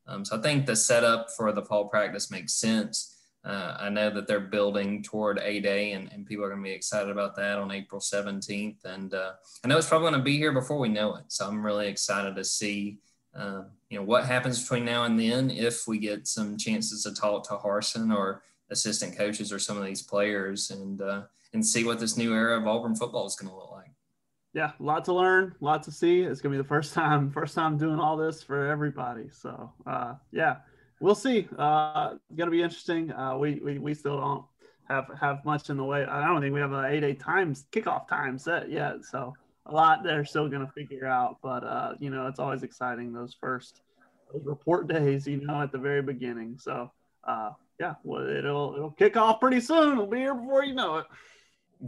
Um, 0.07 0.25
so 0.25 0.37
I 0.37 0.41
think 0.41 0.65
the 0.65 0.75
setup 0.75 1.29
for 1.31 1.51
the 1.51 1.63
fall 1.63 1.87
practice 1.87 2.31
makes 2.31 2.53
sense. 2.53 3.17
Uh, 3.43 3.75
I 3.79 3.89
know 3.89 4.11
that 4.11 4.27
they're 4.27 4.39
building 4.39 5.01
toward 5.01 5.39
A 5.39 5.59
Day, 5.59 5.93
and, 5.93 6.11
and 6.11 6.25
people 6.25 6.45
are 6.45 6.49
going 6.49 6.61
to 6.61 6.69
be 6.69 6.75
excited 6.75 7.09
about 7.09 7.35
that 7.37 7.57
on 7.57 7.71
April 7.71 7.99
17th. 7.99 8.85
And 8.85 9.13
uh, 9.13 9.31
I 9.63 9.67
know 9.67 9.77
it's 9.77 9.87
probably 9.87 10.11
going 10.11 10.19
to 10.19 10.23
be 10.23 10.37
here 10.37 10.51
before 10.51 10.77
we 10.77 10.89
know 10.89 11.15
it. 11.15 11.25
So 11.29 11.47
I'm 11.47 11.65
really 11.65 11.87
excited 11.87 12.35
to 12.35 12.43
see 12.43 12.99
uh, 13.35 13.63
you 13.89 13.97
know, 13.97 14.03
what 14.03 14.25
happens 14.25 14.61
between 14.61 14.85
now 14.85 15.03
and 15.03 15.19
then 15.19 15.49
if 15.49 15.87
we 15.87 15.97
get 15.97 16.27
some 16.27 16.57
chances 16.57 17.03
to 17.03 17.13
talk 17.13 17.47
to 17.47 17.55
Harsin 17.55 18.15
or 18.15 18.43
assistant 18.69 19.17
coaches 19.17 19.51
or 19.51 19.59
some 19.59 19.77
of 19.77 19.85
these 19.85 20.01
players 20.01 20.71
and 20.71 21.01
uh, 21.01 21.23
and 21.53 21.65
see 21.65 21.83
what 21.83 21.99
this 21.99 22.17
new 22.17 22.33
era 22.33 22.59
of 22.59 22.67
Auburn 22.67 22.95
football 22.95 23.25
is 23.25 23.35
going 23.35 23.49
to 23.49 23.55
look 23.55 23.71
like. 23.71 23.91
Yeah, 24.53 24.71
a 24.79 24.83
lot 24.83 25.05
to 25.05 25.13
learn, 25.13 25.55
a 25.61 25.63
lot 25.63 25.83
to 25.83 25.91
see. 25.91 26.21
It's 26.21 26.41
going 26.41 26.51
to 26.51 26.57
be 26.57 26.61
the 26.61 26.67
first 26.67 26.93
time, 26.95 27.31
first 27.31 27.55
time 27.55 27.77
doing 27.77 27.99
all 27.99 28.17
this 28.17 28.43
for 28.43 28.67
everybody. 28.67 29.29
So, 29.31 29.71
uh, 29.85 30.15
yeah, 30.31 30.57
we'll 30.99 31.15
see. 31.15 31.47
Uh, 31.57 32.15
going 32.35 32.47
to 32.47 32.51
be 32.51 32.61
interesting. 32.61 33.11
Uh, 33.11 33.37
we, 33.37 33.55
we 33.63 33.79
we 33.79 33.93
still 33.93 34.17
don't 34.17 34.45
have 34.87 35.09
have 35.19 35.43
much 35.45 35.69
in 35.69 35.77
the 35.77 35.83
way. 35.83 36.05
I 36.05 36.27
don't 36.27 36.41
think 36.41 36.53
we 36.53 36.59
have 36.59 36.73
an 36.73 36.85
eight 36.85 37.03
eight 37.03 37.19
times 37.19 37.65
kickoff 37.71 38.07
time 38.07 38.37
set 38.37 38.69
yet. 38.69 39.03
So 39.03 39.33
a 39.71 39.75
lot 39.75 40.03
they're 40.03 40.25
still 40.25 40.49
going 40.49 40.65
to 40.65 40.71
figure 40.73 41.05
out. 41.05 41.37
But 41.41 41.63
uh, 41.63 41.93
you 41.99 42.09
know, 42.09 42.27
it's 42.27 42.39
always 42.39 42.63
exciting 42.63 43.13
those 43.13 43.35
first 43.39 43.81
those 44.31 44.45
report 44.45 44.87
days. 44.87 45.27
You 45.27 45.41
know, 45.41 45.61
at 45.61 45.71
the 45.71 45.77
very 45.77 46.01
beginning. 46.01 46.57
So 46.59 46.91
uh, 47.23 47.51
yeah, 47.79 47.95
well, 48.03 48.27
it'll 48.27 48.75
it'll 48.75 48.91
kick 48.91 49.17
off 49.17 49.39
pretty 49.39 49.59
soon. 49.59 49.93
It'll 49.93 50.07
be 50.07 50.19
here 50.19 50.35
before 50.35 50.63
you 50.63 50.73
know 50.73 50.97
it. 50.97 51.05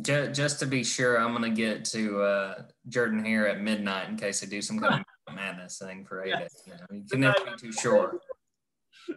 Just, 0.01 0.33
just 0.33 0.59
to 0.59 0.65
be 0.65 0.83
sure, 0.83 1.17
I'm 1.17 1.35
going 1.35 1.43
to 1.43 1.55
get 1.55 1.85
to 1.85 2.21
uh, 2.21 2.61
Jordan 2.89 3.23
here 3.23 3.45
at 3.45 3.61
midnight 3.61 4.09
in 4.09 4.17
case 4.17 4.39
they 4.39 4.47
do 4.47 4.59
some 4.59 4.79
kind 4.79 5.05
of 5.27 5.35
madness 5.35 5.77
thing 5.77 6.03
for 6.03 6.23
eight 6.23 6.29
yes. 6.29 6.39
days. 6.39 6.63
You, 6.65 6.73
know, 6.73 7.03
you 7.03 7.03
can 7.07 7.19
never 7.19 7.37
be 7.45 7.57
too 7.59 7.71
sure. 7.71 8.19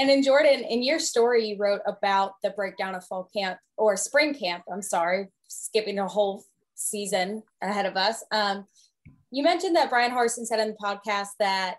And 0.00 0.10
in 0.10 0.22
Jordan, 0.22 0.64
in 0.64 0.82
your 0.82 0.98
story, 0.98 1.44
you 1.44 1.58
wrote 1.58 1.82
about 1.86 2.32
the 2.42 2.48
breakdown 2.48 2.94
of 2.94 3.04
fall 3.04 3.28
camp 3.36 3.58
or 3.76 3.98
spring 3.98 4.32
camp. 4.32 4.64
I'm 4.72 4.80
sorry, 4.80 5.26
skipping 5.48 5.98
a 5.98 6.08
whole 6.08 6.42
season 6.80 7.42
ahead 7.62 7.86
of 7.86 7.96
us. 7.96 8.24
Um, 8.30 8.66
you 9.30 9.42
mentioned 9.42 9.76
that 9.76 9.90
Brian 9.90 10.10
Harsin 10.10 10.44
said 10.44 10.60
in 10.60 10.68
the 10.68 10.76
podcast 10.82 11.28
that 11.38 11.76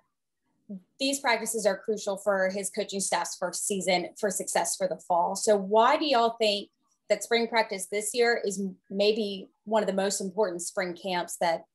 these 1.00 1.20
practices 1.20 1.66
are 1.66 1.78
crucial 1.78 2.18
for 2.18 2.50
his 2.50 2.70
coaching 2.70 3.02
staff's 3.02 3.36
first 3.36 3.68
season 3.68 4.10
for 4.18 4.30
success 4.30 4.76
for 4.76 4.88
the 4.88 4.98
fall. 5.08 5.36
So, 5.36 5.58
why 5.58 5.98
do 5.98 6.06
y'all 6.06 6.36
think 6.40 6.70
that 7.10 7.24
spring 7.24 7.48
practice 7.48 7.88
this 7.88 8.14
year 8.14 8.42
is 8.46 8.64
maybe 8.90 9.50
one 9.66 9.84
of 9.84 9.88
the 9.88 9.94
most 9.94 10.22
important 10.22 10.62
spring 10.62 10.96
camps 10.96 11.38
that 11.42 11.66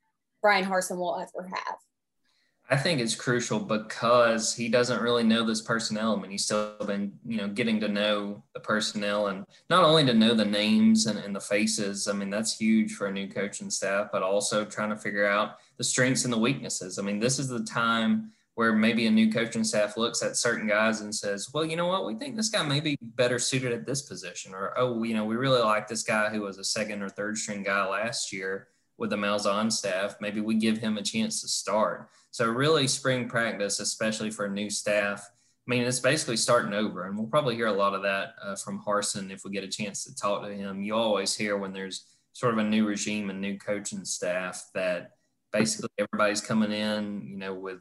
Brian 0.41 0.65
Harsin 0.65 0.97
will 0.97 1.19
ever 1.19 1.47
have? 1.49 1.77
I 2.69 2.77
think 2.77 3.01
it's 3.01 3.15
crucial 3.15 3.61
because 3.61 4.53
he 4.53 4.69
doesn't 4.69 5.01
really 5.01 5.23
know 5.23 5.47
this 5.47 5.61
personnel. 5.61 6.17
I 6.17 6.21
mean, 6.21 6.33
he's 6.33 6.45
still 6.45 6.75
been, 6.85 7.17
you 7.25 7.37
know, 7.37 7.47
getting 7.47 7.79
to 7.81 7.89
know 7.89 8.43
the 8.55 8.61
personnel 8.61 9.29
and 9.29 9.45
not 9.71 9.85
only 9.85 10.05
to 10.07 10.15
know 10.15 10.35
the 10.35 10.45
names 10.45 11.07
and, 11.07 11.17
and 11.17 11.35
the 11.35 11.41
faces. 11.41 12.09
I 12.09 12.13
mean, 12.13 12.29
that's 12.29 12.59
huge 12.59 12.95
for 12.95 13.07
a 13.07 13.13
new 13.13 13.29
coaching 13.29 13.71
staff, 13.71 14.09
but 14.11 14.25
also 14.25 14.65
trying 14.65 14.91
to 14.91 14.97
figure 14.97 15.27
out 15.27 15.59
the 15.77 15.85
strengths 15.85 16.25
and 16.25 16.33
the 16.33 16.39
weaknesses. 16.39 16.99
I 16.99 17.03
mean, 17.03 17.21
this 17.21 17.39
is 17.39 17.47
the 17.49 17.63
time 17.63 18.33
where 18.57 18.73
maybe 18.73 19.07
a 19.07 19.11
new 19.11 19.31
coaching 19.31 19.63
staff 19.63 19.97
looks 19.97 20.23
at 20.23 20.37
certain 20.37 20.67
guys 20.67 21.03
and 21.03 21.15
says, 21.15 21.51
well, 21.55 21.65
you 21.65 21.77
know 21.77 21.87
what, 21.87 22.07
we 22.07 22.17
think 22.17 22.35
this 22.35 22.49
guy 22.49 22.67
may 22.67 22.81
be 22.81 22.99
better 23.01 23.39
suited 23.39 23.73
at 23.73 23.87
this 23.87 24.03
position. 24.03 24.55
Or, 24.55 24.73
oh, 24.77 25.05
you 25.05 25.15
know, 25.15 25.25
we 25.25 25.37
really 25.37 25.61
like 25.61 25.87
this 25.87 26.03
guy 26.03 26.31
who 26.31 26.41
was 26.41 26.59
a 26.59 26.65
second 26.65 27.03
or 27.03 27.11
third 27.11 27.39
string 27.39 27.63
guy 27.63 27.87
last 27.87 28.33
year 28.33 28.69
with 28.99 29.11
the 29.11 29.17
Malzahn 29.17 29.71
staff. 29.71 30.17
Maybe 30.21 30.41
we 30.41 30.55
give 30.55 30.79
him 30.79 30.97
a 30.97 31.03
chance 31.03 31.43
to 31.43 31.49
start. 31.49 32.09
So 32.31 32.47
really 32.47 32.87
spring 32.87 33.29
practice, 33.29 33.81
especially 33.81 34.31
for 34.31 34.47
a 34.47 34.51
new 34.51 34.71
staff, 34.71 35.29
I 35.67 35.71
mean, 35.71 35.83
it's 35.83 35.99
basically 35.99 36.37
starting 36.37 36.75
over, 36.75 37.07
and 37.07 37.19
we'll 37.19 37.27
probably 37.27 37.57
hear 37.57 37.67
a 37.67 37.73
lot 37.73 37.95
of 37.95 38.03
that 38.03 38.35
uh, 38.41 38.55
from 38.55 38.81
Harsin 38.81 39.33
if 39.33 39.45
we 39.45 39.51
get 39.51 39.65
a 39.65 39.69
chance 39.69 40.05
to 40.05 40.15
talk 40.15 40.45
to 40.45 40.55
him. 40.55 40.81
You 40.81 40.95
always 40.95 41.35
hear 41.35 41.57
when 41.57 41.73
there's 41.73 42.07
sort 42.35 42.53
of 42.53 42.59
a 42.59 42.65
new 42.65 42.87
regime 42.87 43.31
and 43.31 43.41
new 43.41 43.59
coaching 43.59 44.05
staff 44.05 44.65
that 44.75 45.13
basically 45.53 45.91
everybody's 45.99 46.41
coming 46.41 46.71
in, 46.71 47.27
you 47.27 47.37
know, 47.37 47.53
with 47.53 47.81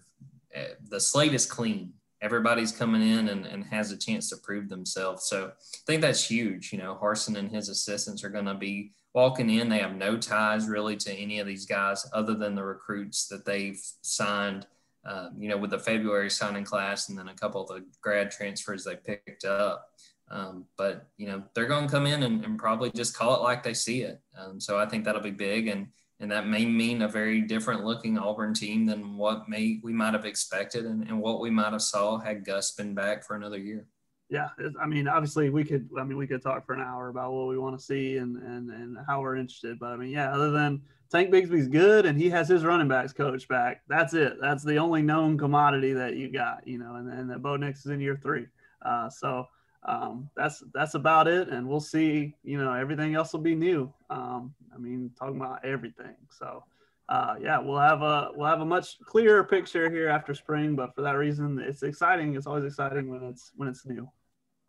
uh, 0.55 0.73
the 0.89 0.99
slate 0.99 1.33
is 1.33 1.45
clean. 1.45 1.93
Everybody's 2.25 2.71
coming 2.71 3.01
in 3.01 3.29
and, 3.29 3.45
and 3.45 3.63
has 3.65 3.91
a 3.91 3.97
chance 3.97 4.29
to 4.29 4.37
prove 4.37 4.67
themselves. 4.67 5.25
So 5.25 5.47
I 5.47 5.77
think 5.85 6.01
that's 6.01 6.27
huge. 6.27 6.73
You 6.73 6.79
know, 6.79 6.97
Harsin 6.99 7.37
and 7.37 7.51
his 7.51 7.69
assistants 7.69 8.23
are 8.23 8.29
going 8.29 8.45
to 8.45 8.55
be 8.55 8.91
walking 9.15 9.49
in, 9.49 9.69
they 9.69 9.79
have 9.79 9.95
no 9.95 10.17
ties 10.17 10.67
really 10.67 10.97
to 10.97 11.11
any 11.13 11.39
of 11.39 11.47
these 11.47 11.65
guys 11.65 12.05
other 12.11 12.35
than 12.35 12.53
the 12.53 12.63
recruits 12.63 13.27
that 13.27 13.45
they've 13.45 13.81
signed, 14.01 14.67
uh, 15.05 15.29
you 15.39 15.47
know, 15.47 15.55
with 15.55 15.69
the 15.69 15.79
February 15.79 16.29
signing 16.29 16.65
class 16.65 17.07
and 17.07 17.17
then 17.17 17.29
a 17.29 17.33
couple 17.33 17.61
of 17.61 17.69
the 17.69 17.85
grad 18.01 18.29
transfers 18.29 18.83
they 18.83 18.97
picked 18.97 19.45
up. 19.45 19.87
Um, 20.29 20.65
but, 20.77 21.07
you 21.15 21.27
know, 21.27 21.43
they're 21.53 21.67
going 21.67 21.85
to 21.85 21.91
come 21.91 22.05
in 22.07 22.23
and, 22.23 22.43
and, 22.43 22.59
probably 22.59 22.89
just 22.89 23.15
call 23.15 23.35
it 23.35 23.43
like 23.43 23.61
they 23.61 23.75
see 23.75 24.01
it. 24.01 24.19
Um, 24.37 24.59
so 24.59 24.77
I 24.77 24.87
think 24.87 25.05
that'll 25.05 25.21
be 25.21 25.29
big. 25.29 25.67
And, 25.67 25.87
and 26.19 26.31
that 26.31 26.47
may 26.47 26.65
mean 26.65 27.01
a 27.01 27.07
very 27.07 27.41
different 27.41 27.83
looking 27.83 28.17
Auburn 28.17 28.53
team 28.53 28.85
than 28.85 29.17
what 29.17 29.49
may 29.49 29.79
we 29.83 29.93
might 29.93 30.13
have 30.13 30.25
expected 30.25 30.85
and, 30.85 31.07
and 31.07 31.19
what 31.19 31.39
we 31.39 31.49
might 31.49 31.73
have 31.73 31.81
saw 31.81 32.17
had 32.17 32.45
Gus 32.45 32.71
been 32.71 32.93
back 32.93 33.23
for 33.25 33.35
another 33.35 33.57
year 33.57 33.85
yeah, 34.29 34.49
I 34.81 34.87
mean, 34.87 35.07
obviously 35.07 35.49
we 35.49 35.63
could, 35.63 35.87
I 35.99 36.03
mean, 36.03 36.17
we 36.17 36.25
could 36.25 36.41
talk 36.41 36.65
for 36.65 36.73
an 36.73 36.81
hour 36.81 37.09
about 37.09 37.31
what 37.31 37.47
we 37.47 37.57
want 37.57 37.77
to 37.77 37.83
see 37.83 38.17
and, 38.17 38.37
and, 38.37 38.71
and 38.71 38.97
how 39.07 39.21
we're 39.21 39.35
interested. 39.35 39.77
But 39.77 39.91
I 39.91 39.97
mean, 39.97 40.09
yeah, 40.09 40.33
other 40.33 40.49
than 40.49 40.81
Tank 41.11 41.29
Bigsby's 41.29 41.67
good 41.67 42.07
and 42.07 42.19
he 42.19 42.29
has 42.31 42.49
his 42.49 42.63
running 42.63 42.87
backs 42.87 43.13
coach 43.13 43.47
back, 43.47 43.81
that's 43.87 44.15
it. 44.15 44.37
That's 44.41 44.63
the 44.63 44.77
only 44.77 45.03
known 45.03 45.37
commodity 45.37 45.93
that 45.93 46.15
you 46.15 46.31
got, 46.31 46.67
you 46.67 46.79
know, 46.79 46.95
and, 46.95 47.07
and 47.07 47.29
that 47.29 47.43
Bo 47.43 47.55
Nix 47.55 47.85
is 47.85 47.91
in 47.91 47.99
year 47.99 48.19
three. 48.21 48.47
Uh, 48.81 49.09
so 49.09 49.45
um, 49.85 50.29
that's, 50.35 50.63
that's 50.73 50.95
about 50.95 51.27
it. 51.27 51.49
And 51.49 51.67
we'll 51.67 51.79
see, 51.79 52.35
you 52.43 52.57
know, 52.57 52.73
everything 52.73 53.15
else 53.15 53.33
will 53.33 53.41
be 53.41 53.55
new. 53.55 53.91
Um, 54.09 54.53
I 54.73 54.77
mean, 54.77 55.11
talking 55.17 55.37
about 55.37 55.63
everything. 55.63 56.15
So, 56.29 56.63
uh, 57.07 57.35
yeah, 57.39 57.59
we'll 57.59 57.79
have 57.79 58.01
a 58.01 58.31
we'll 58.35 58.47
have 58.47 58.61
a 58.61 58.65
much 58.65 58.99
clearer 59.05 59.43
picture 59.43 59.89
here 59.89 60.09
after 60.09 60.33
spring. 60.33 60.75
But 60.75 60.95
for 60.95 61.01
that 61.03 61.13
reason, 61.13 61.59
it's 61.59 61.83
exciting. 61.83 62.35
It's 62.35 62.47
always 62.47 62.65
exciting 62.65 63.09
when 63.09 63.23
it's 63.23 63.51
when 63.55 63.69
it's 63.69 63.85
new. 63.85 64.09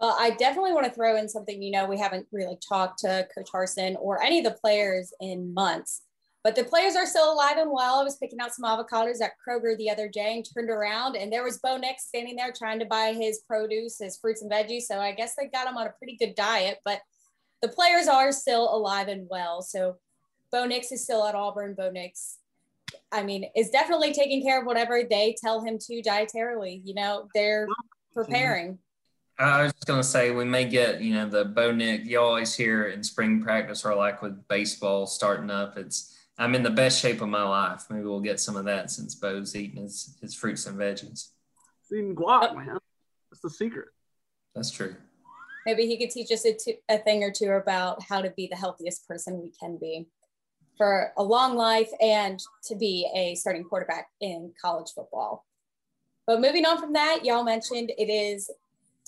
Well, 0.01 0.15
I 0.19 0.31
definitely 0.31 0.73
want 0.73 0.85
to 0.85 0.93
throw 0.93 1.17
in 1.17 1.29
something. 1.29 1.63
You 1.63 1.71
know, 1.71 1.87
we 1.87 1.99
haven't 1.99 2.27
really 2.31 2.59
talked 2.69 2.99
to 3.01 3.27
Coach 3.35 3.51
Harsin 3.51 3.97
or 3.99 4.23
any 4.23 4.39
of 4.39 4.45
the 4.45 4.51
players 4.51 5.15
in 5.21 5.55
months, 5.55 6.03
but 6.47 6.55
the 6.55 6.63
players 6.63 6.95
are 6.95 7.07
still 7.07 7.33
alive 7.33 7.57
and 7.57 7.73
well. 7.73 7.99
I 7.99 8.05
was 8.05 8.19
picking 8.19 8.39
out 8.39 8.55
some 8.55 8.65
avocados 8.65 9.21
at 9.21 9.33
Kroger 9.45 9.77
the 9.77 9.91
other 9.91 10.07
day 10.07 10.37
and 10.37 10.47
turned 10.55 10.71
around, 10.71 11.17
and 11.17 11.33
there 11.33 11.43
was 11.43 11.59
Bo 11.59 11.77
Nix 11.77 12.07
standing 12.07 12.37
there 12.37 12.53
trying 12.57 12.79
to 12.79 12.85
buy 12.85 13.15
his 13.15 13.41
produce, 13.49 13.99
his 13.99 14.17
fruits 14.17 14.43
and 14.43 14.51
veggies. 14.53 14.83
So 14.83 15.01
I 15.01 15.11
guess 15.11 15.35
they 15.35 15.49
got 15.49 15.67
him 15.67 15.77
on 15.77 15.89
a 15.89 15.95
pretty 15.99 16.17
good 16.17 16.37
diet, 16.37 16.79
but 16.85 17.01
the 17.63 17.69
players 17.69 18.07
are 18.07 18.31
still 18.31 18.73
alive 18.73 19.09
and 19.09 19.27
well. 19.29 19.61
So 19.61 19.97
Bo 20.53 20.67
Nix 20.67 20.93
is 20.93 21.03
still 21.03 21.27
at 21.27 21.35
Auburn. 21.35 21.75
Bo 21.77 21.91
Nix, 21.91 22.37
I 23.11 23.25
mean, 23.25 23.47
is 23.57 23.71
definitely 23.71 24.13
taking 24.13 24.41
care 24.41 24.61
of 24.61 24.67
whatever 24.67 25.03
they 25.03 25.35
tell 25.43 25.65
him 25.65 25.81
to 25.81 26.01
dietarily. 26.01 26.81
You 26.85 26.95
know, 26.95 27.27
they're 27.35 27.67
preparing. 28.15 28.79
I 29.37 29.65
was 29.65 29.73
just 29.73 29.87
gonna 29.87 30.05
say 30.05 30.31
we 30.31 30.45
may 30.45 30.65
get 30.65 31.01
you 31.01 31.13
know 31.13 31.29
the 31.29 31.45
Bo 31.45 31.73
Nix. 31.73 32.07
You 32.07 32.21
always 32.21 32.55
hear 32.55 32.85
in 32.85 33.03
spring 33.03 33.43
practice 33.43 33.85
or 33.85 33.97
like 33.97 34.23
with 34.23 34.47
baseball 34.47 35.09
starting 35.09 35.51
up. 35.51 35.77
It's 35.77 36.13
I'm 36.39 36.55
in 36.55 36.63
the 36.63 36.71
best 36.71 37.01
shape 37.01 37.21
of 37.23 37.29
my 37.29 37.43
life. 37.43 37.85
Maybe 37.89 38.05
we'll 38.05 38.21
get 38.21 38.41
some 38.41 38.57
of 38.57 38.67
that 38.67 38.91
since 38.91 39.15
Bo's 39.15 39.57
eating 39.57 39.83
his 39.83 40.17
his 40.21 40.35
fruits 40.35 40.67
and 40.67 40.79
veggies. 40.79 41.31
eating 41.93 42.15
guac, 42.15 42.55
man. 42.55 42.79
That's 43.31 43.41
the 43.43 43.51
secret. 43.51 43.89
That's 44.55 44.71
true. 44.71 44.95
Maybe 45.65 45.87
he 45.87 45.99
could 45.99 46.11
teach 46.11 46.31
us 46.31 46.45
a, 46.45 46.55
t- 46.55 46.79
a 46.89 46.99
thing 46.99 47.25
or 47.25 47.33
two 47.33 47.51
about 47.51 48.03
how 48.03 48.21
to 48.21 48.31
be 48.31 48.47
the 48.47 48.57
healthiest 48.57 49.07
person 49.09 49.43
we 49.43 49.51
can 49.59 49.79
be 49.79 50.07
for 50.79 51.13
a 51.17 51.23
long 51.23 51.57
life 51.57 51.91
and 52.01 52.41
to 52.65 52.77
be 52.77 53.11
a 53.15 53.35
starting 53.35 53.65
quarterback 53.65 54.09
in 54.21 54.53
college 54.61 54.93
football. 54.95 55.45
But 56.27 56.41
moving 56.41 56.65
on 56.67 56.79
from 56.79 56.93
that, 56.93 57.25
y'all 57.25 57.45
mentioned 57.45 57.93
it 57.99 58.11
is 58.11 58.51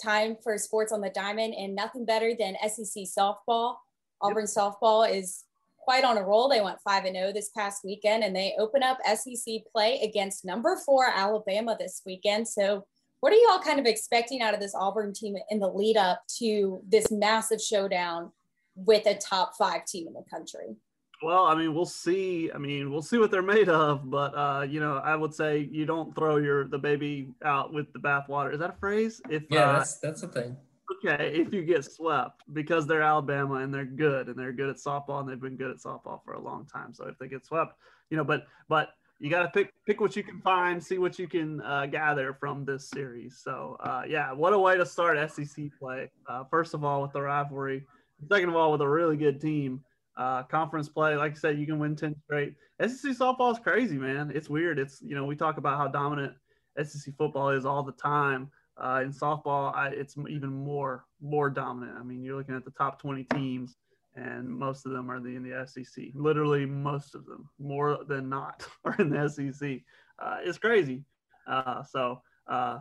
time 0.03 0.37
for 0.43 0.57
sports 0.59 0.93
on 0.93 1.01
the 1.01 1.11
diamond, 1.11 1.55
and 1.55 1.75
nothing 1.75 2.05
better 2.05 2.33
than 2.39 2.57
SEC 2.69 3.05
softball. 3.05 3.77
Auburn 4.21 4.47
yep. 4.47 4.49
softball 4.49 5.09
is 5.09 5.45
quite 5.89 6.05
on 6.05 6.19
a 6.19 6.23
roll. 6.23 6.51
They 6.51 6.61
went 6.61 6.79
5 6.83 7.07
and 7.07 7.17
0 7.17 7.33
this 7.33 7.49
past 7.57 7.83
weekend, 7.83 8.23
and 8.23 8.37
they 8.37 8.55
open 8.59 8.83
up 8.83 8.99
SEC 9.07 9.61
play 9.73 9.99
against 10.03 10.45
number 10.45 10.77
four 10.85 11.07
Alabama 11.07 11.79
this 11.81 12.03
weekend. 12.05 12.47
So, 12.47 12.85
what 13.21 13.33
are 13.33 13.37
y'all 13.37 13.59
kind 13.59 13.81
of 13.81 13.87
expecting 13.87 14.43
out 14.43 14.53
of 14.53 14.61
this 14.61 14.75
Auburn 14.75 15.15
team 15.15 15.37
in 15.49 15.59
the 15.59 15.67
lead 15.67 15.97
up 15.97 16.21
to 16.41 16.83
this 16.87 17.11
massive 17.11 17.59
showdown 17.59 18.33
with 18.75 19.07
a 19.07 19.15
top 19.15 19.53
five 19.57 19.87
team 19.87 20.07
in 20.07 20.13
the 20.13 20.25
country? 20.31 20.77
Well, 21.23 21.47
I 21.47 21.55
mean, 21.55 21.75
we'll 21.75 21.87
see. 21.87 22.51
I 22.55 22.59
mean, 22.59 22.93
we'll 22.93 23.01
see 23.01 23.17
what 23.17 23.31
they're 23.31 23.41
made 23.41 23.71
of, 23.71 24.11
but 24.11 24.37
uh, 24.37 24.67
you 24.69 24.81
know, 24.81 24.99
I 24.99 25.17
would 25.17 25.33
say 25.33 25.71
you 25.73 25.87
don't 25.87 26.15
throw 26.15 26.37
your 26.37 26.69
the 26.69 26.79
baby 26.79 27.31
out 27.43 27.73
with 27.73 27.91
the 27.95 27.99
bathwater. 27.99 28.53
Is 28.53 28.59
that 28.59 28.69
a 28.69 28.79
phrase? 28.79 29.23
If 29.31 29.45
yeah, 29.49 29.71
uh, 29.71 29.79
that's 29.79 29.99
that's 30.01 30.23
a 30.23 30.29
thing. 30.29 30.55
Okay, 30.97 31.33
if 31.35 31.53
you 31.53 31.65
get 31.65 31.85
swept 31.85 32.43
because 32.53 32.87
they're 32.87 33.03
Alabama 33.03 33.57
and 33.57 33.73
they're 33.73 33.85
good 33.85 34.29
and 34.29 34.39
they're 34.39 34.53
good 34.53 34.71
at 34.71 34.77
softball 34.77 35.21
and 35.21 35.29
they've 35.29 35.41
been 35.41 35.57
good 35.57 35.71
at 35.71 35.77
softball 35.77 36.25
for 36.25 36.33
a 36.33 36.41
long 36.41 36.67
time. 36.67 36.95
So 36.95 37.07
if 37.07 37.19
they 37.19 37.29
get 37.29 37.45
swept, 37.45 37.75
you 38.11 38.17
know, 38.17 38.25
but 38.25 38.47
but 38.69 38.91
you 39.21 39.29
got 39.31 39.43
to 39.43 39.49
pick 39.49 39.73
pick 39.85 40.01
what 40.01 40.17
you 40.17 40.23
can 40.23 40.41
find, 40.41 40.83
see 40.83 40.99
what 40.99 41.19
you 41.19 41.29
can 41.29 41.61
uh, 41.61 41.87
gather 41.87 42.35
from 42.41 42.65
this 42.65 42.89
series. 42.89 43.41
So 43.43 43.77
uh, 43.81 44.03
yeah, 44.09 44.33
what 44.33 44.53
a 44.53 44.59
way 44.59 44.77
to 44.77 44.87
start 44.87 45.19
SEC 45.31 45.67
play. 45.79 46.11
Uh, 46.27 46.45
first 46.45 46.73
of 46.73 46.85
all, 46.85 47.03
with 47.03 47.13
the 47.13 47.23
rivalry. 47.23 47.85
Second 48.29 48.49
of 48.49 48.57
all, 48.57 48.73
with 48.73 48.81
a 48.81 48.89
really 48.89 49.17
good 49.17 49.41
team. 49.41 49.83
Uh, 50.17 50.43
conference 50.43 50.89
play, 50.89 51.15
like 51.15 51.33
I 51.33 51.35
said, 51.37 51.59
you 51.61 51.67
can 51.67 51.79
win 51.79 51.95
10 51.95 52.17
straight. 52.25 52.55
SEC 52.81 53.17
softball 53.17 53.53
is 53.53 53.59
crazy, 53.61 53.97
man. 53.97 54.33
It's 54.35 54.51
weird. 54.51 54.81
It's, 54.81 55.01
you 55.01 55.15
know, 55.15 55.25
we 55.25 55.37
talk 55.37 55.59
about 55.59 55.79
how 55.79 55.87
dominant 55.87 56.35
SEC 56.83 57.15
football 57.17 57.51
is 57.51 57.65
all 57.65 57.85
the 57.85 57.93
time. 57.93 58.51
Uh, 58.83 59.01
in 59.03 59.13
softball, 59.13 59.75
I, 59.75 59.89
it's 59.89 60.17
even 60.29 60.51
more 60.51 61.05
more 61.21 61.51
dominant. 61.51 61.99
I 61.99 62.05
mean, 62.05 62.23
you're 62.23 62.37
looking 62.37 62.55
at 62.55 62.65
the 62.65 62.71
top 62.71 63.01
20 63.01 63.25
teams, 63.25 63.77
and 64.15 64.49
most 64.49 64.87
of 64.87 64.93
them 64.93 65.11
are 65.11 65.21
the, 65.21 65.31
in 65.31 65.43
the 65.43 65.67
SEC. 65.67 66.07
Literally, 66.15 66.65
most 66.65 67.15
of 67.15 67.27
them, 67.27 67.49
more 67.59 67.99
than 68.07 68.29
not, 68.29 68.67
are 68.85 68.95
in 68.99 69.11
the 69.11 69.29
SEC. 69.29 69.81
Uh, 70.19 70.37
it's 70.43 70.59
crazy. 70.59 71.03
Uh, 71.49 71.83
so, 71.83 72.23
uh, 72.47 72.79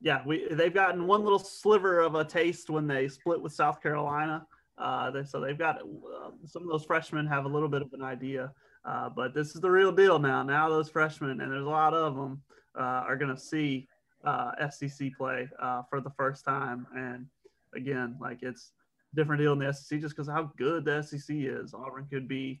yeah, 0.00 0.22
we 0.26 0.48
they've 0.50 0.74
gotten 0.74 1.06
one 1.06 1.22
little 1.22 1.38
sliver 1.38 2.00
of 2.00 2.14
a 2.14 2.24
taste 2.24 2.68
when 2.68 2.86
they 2.86 3.08
split 3.08 3.40
with 3.40 3.52
South 3.52 3.82
Carolina. 3.82 4.46
Uh, 4.76 5.10
they, 5.12 5.24
so 5.24 5.40
they've 5.40 5.58
got 5.58 5.80
uh, 5.80 6.30
some 6.44 6.62
of 6.62 6.68
those 6.68 6.84
freshmen 6.84 7.26
have 7.26 7.44
a 7.44 7.48
little 7.48 7.68
bit 7.68 7.82
of 7.82 7.92
an 7.92 8.02
idea, 8.02 8.52
but 8.84 9.32
this 9.34 9.54
is 9.54 9.60
the 9.60 9.70
real 9.70 9.92
deal 9.92 10.18
now. 10.18 10.42
Now 10.42 10.68
those 10.68 10.90
freshmen, 10.90 11.40
and 11.40 11.52
there's 11.52 11.64
a 11.64 11.70
lot 11.70 11.94
of 11.94 12.16
them, 12.16 12.42
are 12.74 13.16
going 13.16 13.34
to 13.34 13.40
see 13.40 13.88
uh, 14.24 14.68
SEC 14.70 15.10
play 15.16 15.48
uh, 15.60 15.82
for 15.88 16.00
the 16.00 16.10
first 16.10 16.44
time. 16.44 16.86
And 16.94 17.26
again, 17.74 18.16
like 18.20 18.42
it's 18.42 18.72
different 19.14 19.40
deal 19.40 19.52
in 19.52 19.58
the 19.58 19.72
SEC 19.72 20.00
just 20.00 20.16
because 20.16 20.28
how 20.28 20.50
good 20.56 20.84
the 20.84 21.02
SEC 21.02 21.36
is. 21.36 21.74
Auburn 21.74 22.06
could 22.10 22.28
be 22.28 22.60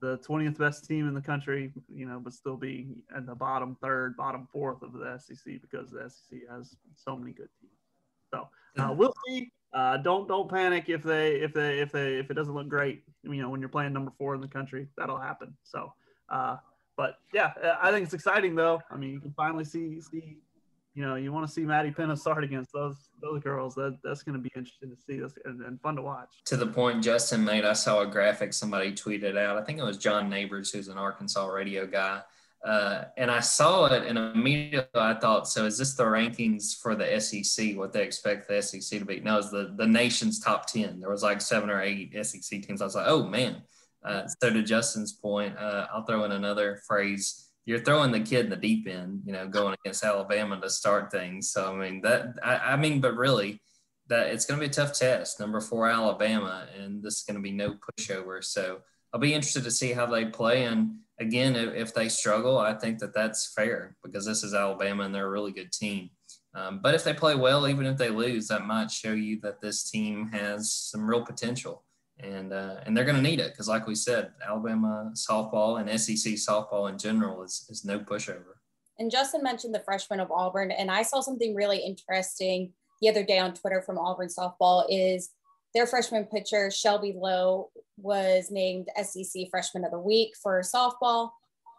the 0.00 0.18
20th 0.18 0.58
best 0.58 0.84
team 0.84 1.06
in 1.06 1.14
the 1.14 1.20
country, 1.20 1.72
you 1.88 2.06
know, 2.06 2.20
but 2.22 2.32
still 2.32 2.56
be 2.56 2.88
in 3.16 3.24
the 3.24 3.34
bottom 3.34 3.76
third, 3.80 4.16
bottom 4.16 4.48
fourth 4.52 4.82
of 4.82 4.92
the 4.92 5.18
SEC 5.18 5.60
because 5.62 5.90
the 5.90 6.10
SEC 6.10 6.40
has 6.50 6.76
so 6.96 7.16
many 7.16 7.32
good 7.32 7.48
teams. 7.60 7.72
So 8.32 8.48
uh, 8.78 8.92
we'll 8.92 9.14
see. 9.26 9.52
Uh, 9.72 9.98
don't 9.98 10.26
don't 10.26 10.50
panic 10.50 10.88
if 10.88 11.02
they 11.02 11.36
if 11.36 11.54
they 11.54 11.80
if 11.80 11.92
they 11.92 12.16
if 12.16 12.30
it 12.30 12.34
doesn't 12.34 12.54
look 12.54 12.68
great. 12.68 13.02
You 13.22 13.34
know, 13.34 13.48
when 13.48 13.60
you're 13.60 13.68
playing 13.68 13.92
number 13.92 14.12
four 14.18 14.34
in 14.34 14.40
the 14.40 14.48
country, 14.48 14.88
that'll 14.96 15.18
happen. 15.18 15.54
So, 15.62 15.92
uh, 16.28 16.56
but 16.96 17.18
yeah, 17.32 17.52
I 17.80 17.90
think 17.90 18.04
it's 18.04 18.14
exciting 18.14 18.54
though. 18.54 18.80
I 18.90 18.96
mean, 18.96 19.10
you 19.10 19.20
can 19.20 19.32
finally 19.32 19.64
see 19.64 20.00
see. 20.00 20.38
You 20.94 21.02
know, 21.06 21.14
you 21.14 21.32
want 21.32 21.46
to 21.46 21.52
see 21.52 21.62
Maddie 21.62 21.90
Penta 21.90 22.18
start 22.18 22.44
against 22.44 22.72
those 22.72 22.96
those 23.20 23.42
girls. 23.42 23.74
That 23.74 23.98
that's 24.04 24.22
going 24.22 24.36
to 24.36 24.42
be 24.42 24.50
interesting 24.54 24.90
to 24.90 24.96
see 24.96 25.18
this 25.18 25.32
and, 25.44 25.62
and 25.62 25.80
fun 25.80 25.96
to 25.96 26.02
watch. 26.02 26.28
To 26.46 26.56
the 26.56 26.66
point 26.66 27.02
Justin 27.02 27.44
made, 27.44 27.64
I 27.64 27.72
saw 27.72 28.00
a 28.00 28.06
graphic 28.06 28.52
somebody 28.52 28.92
tweeted 28.92 29.38
out. 29.38 29.56
I 29.56 29.62
think 29.62 29.78
it 29.78 29.84
was 29.84 29.96
John 29.96 30.28
Neighbors, 30.28 30.70
who's 30.70 30.88
an 30.88 30.98
Arkansas 30.98 31.46
radio 31.46 31.86
guy 31.86 32.22
uh, 32.64 33.04
and 33.16 33.30
I 33.30 33.40
saw 33.40 33.86
it 33.86 34.06
and 34.06 34.16
immediately 34.16 34.88
I 34.94 35.14
thought, 35.14 35.48
so 35.48 35.66
is 35.66 35.78
this 35.78 35.94
the 35.94 36.04
rankings 36.04 36.80
for 36.80 36.94
the 36.94 37.20
SEC, 37.20 37.76
what 37.76 37.92
they 37.92 38.04
expect 38.04 38.48
the 38.48 38.62
SEC 38.62 39.00
to 39.00 39.04
be? 39.04 39.20
No, 39.20 39.38
it's 39.38 39.50
the, 39.50 39.74
the 39.76 39.86
nation's 39.86 40.38
top 40.38 40.66
10. 40.66 41.00
There 41.00 41.10
was 41.10 41.24
like 41.24 41.40
seven 41.40 41.70
or 41.70 41.82
eight 41.82 42.14
SEC 42.24 42.62
teams. 42.62 42.80
I 42.80 42.84
was 42.84 42.94
like, 42.94 43.08
oh 43.08 43.24
man. 43.26 43.62
Uh, 44.04 44.26
so 44.40 44.50
to 44.50 44.62
Justin's 44.62 45.12
point, 45.12 45.56
uh, 45.56 45.86
I'll 45.92 46.04
throw 46.04 46.24
in 46.24 46.32
another 46.32 46.80
phrase. 46.86 47.41
You're 47.64 47.84
throwing 47.84 48.10
the 48.10 48.20
kid 48.20 48.44
in 48.46 48.50
the 48.50 48.56
deep 48.56 48.88
end, 48.88 49.22
you 49.24 49.32
know, 49.32 49.46
going 49.46 49.74
against 49.84 50.04
Alabama 50.04 50.60
to 50.60 50.70
start 50.70 51.12
things. 51.12 51.50
So, 51.50 51.72
I 51.72 51.76
mean, 51.76 52.02
that, 52.02 52.34
I, 52.42 52.56
I 52.56 52.76
mean, 52.76 53.00
but 53.00 53.16
really, 53.16 53.60
that 54.08 54.28
it's 54.28 54.46
going 54.46 54.58
to 54.58 54.66
be 54.66 54.70
a 54.70 54.74
tough 54.74 54.92
test. 54.98 55.38
Number 55.38 55.60
four, 55.60 55.88
Alabama, 55.88 56.66
and 56.76 57.02
this 57.02 57.18
is 57.18 57.22
going 57.22 57.36
to 57.36 57.42
be 57.42 57.52
no 57.52 57.74
pushover. 57.74 58.42
So, 58.42 58.80
I'll 59.12 59.20
be 59.20 59.34
interested 59.34 59.64
to 59.64 59.70
see 59.70 59.92
how 59.92 60.06
they 60.06 60.24
play. 60.24 60.64
And 60.64 60.96
again, 61.20 61.54
if, 61.54 61.74
if, 61.74 61.94
they 61.94 62.08
struggle, 62.08 62.58
I 62.58 62.74
think 62.74 62.98
that 63.00 63.14
that's 63.14 63.52
fair 63.52 63.96
because 64.02 64.24
this 64.24 64.42
is 64.42 64.54
Alabama 64.54 65.04
and 65.04 65.14
they're 65.14 65.26
a 65.26 65.30
really 65.30 65.52
good 65.52 65.70
team. 65.70 66.10
Um, 66.54 66.80
but 66.82 66.94
if 66.94 67.04
they 67.04 67.14
play 67.14 67.34
well, 67.34 67.68
even 67.68 67.86
if 67.86 67.96
they 67.96 68.10
lose, 68.10 68.48
that 68.48 68.66
might 68.66 68.90
show 68.90 69.12
you 69.12 69.38
that 69.40 69.60
this 69.60 69.90
team 69.90 70.28
has 70.28 70.72
some 70.72 71.08
real 71.08 71.24
potential. 71.24 71.84
And, 72.22 72.52
uh, 72.52 72.76
and 72.86 72.96
they're 72.96 73.04
going 73.04 73.16
to 73.16 73.22
need 73.22 73.40
it 73.40 73.52
because, 73.52 73.68
like 73.68 73.86
we 73.86 73.94
said, 73.94 74.30
Alabama 74.46 75.10
softball 75.14 75.80
and 75.80 76.00
SEC 76.00 76.34
softball 76.34 76.88
in 76.88 76.98
general 76.98 77.42
is, 77.42 77.66
is 77.68 77.84
no 77.84 77.98
pushover. 77.98 78.54
And 78.98 79.10
Justin 79.10 79.42
mentioned 79.42 79.74
the 79.74 79.80
freshman 79.80 80.20
of 80.20 80.30
Auburn, 80.30 80.70
and 80.70 80.90
I 80.90 81.02
saw 81.02 81.20
something 81.20 81.54
really 81.54 81.78
interesting 81.78 82.72
the 83.02 83.08
other 83.08 83.24
day 83.24 83.38
on 83.38 83.52
Twitter 83.52 83.82
from 83.82 83.98
Auburn 83.98 84.28
softball 84.28 84.86
is 84.88 85.30
their 85.74 85.86
freshman 85.86 86.24
pitcher, 86.24 86.70
Shelby 86.70 87.14
Lowe, 87.16 87.70
was 87.96 88.50
named 88.50 88.88
SEC 89.02 89.48
Freshman 89.50 89.84
of 89.84 89.90
the 89.90 89.98
Week 89.98 90.34
for 90.40 90.60
softball. 90.60 91.30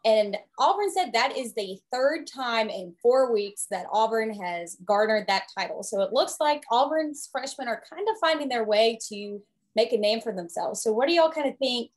And 0.06 0.38
Auburn 0.60 0.92
said 0.92 1.14
that 1.14 1.38
is 1.38 1.54
the 1.54 1.78
third 1.92 2.28
time 2.28 2.70
in 2.70 2.94
four 3.02 3.32
weeks 3.32 3.68
that 3.72 3.86
Auburn 3.92 4.34
has 4.34 4.76
garnered 4.84 5.28
that 5.28 5.48
title. 5.58 5.82
So 5.82 6.02
it 6.02 6.12
looks 6.12 6.38
like 6.42 6.64
Auburn's 6.70 7.30
freshmen 7.32 7.70
are 7.70 7.84
kind 7.90 8.06
of 8.10 8.18
finding 8.20 8.50
their 8.50 8.66
way 8.66 9.00
to 9.10 9.42
make 9.76 9.94
a 9.94 9.98
name 9.98 10.22
for 10.22 10.34
themselves. 10.34 10.82
So 10.82 10.92
what 10.92 11.08
do 11.08 11.14
y'all 11.14 11.32
kind 11.32 11.50
of 11.50 11.58
think 11.58 11.92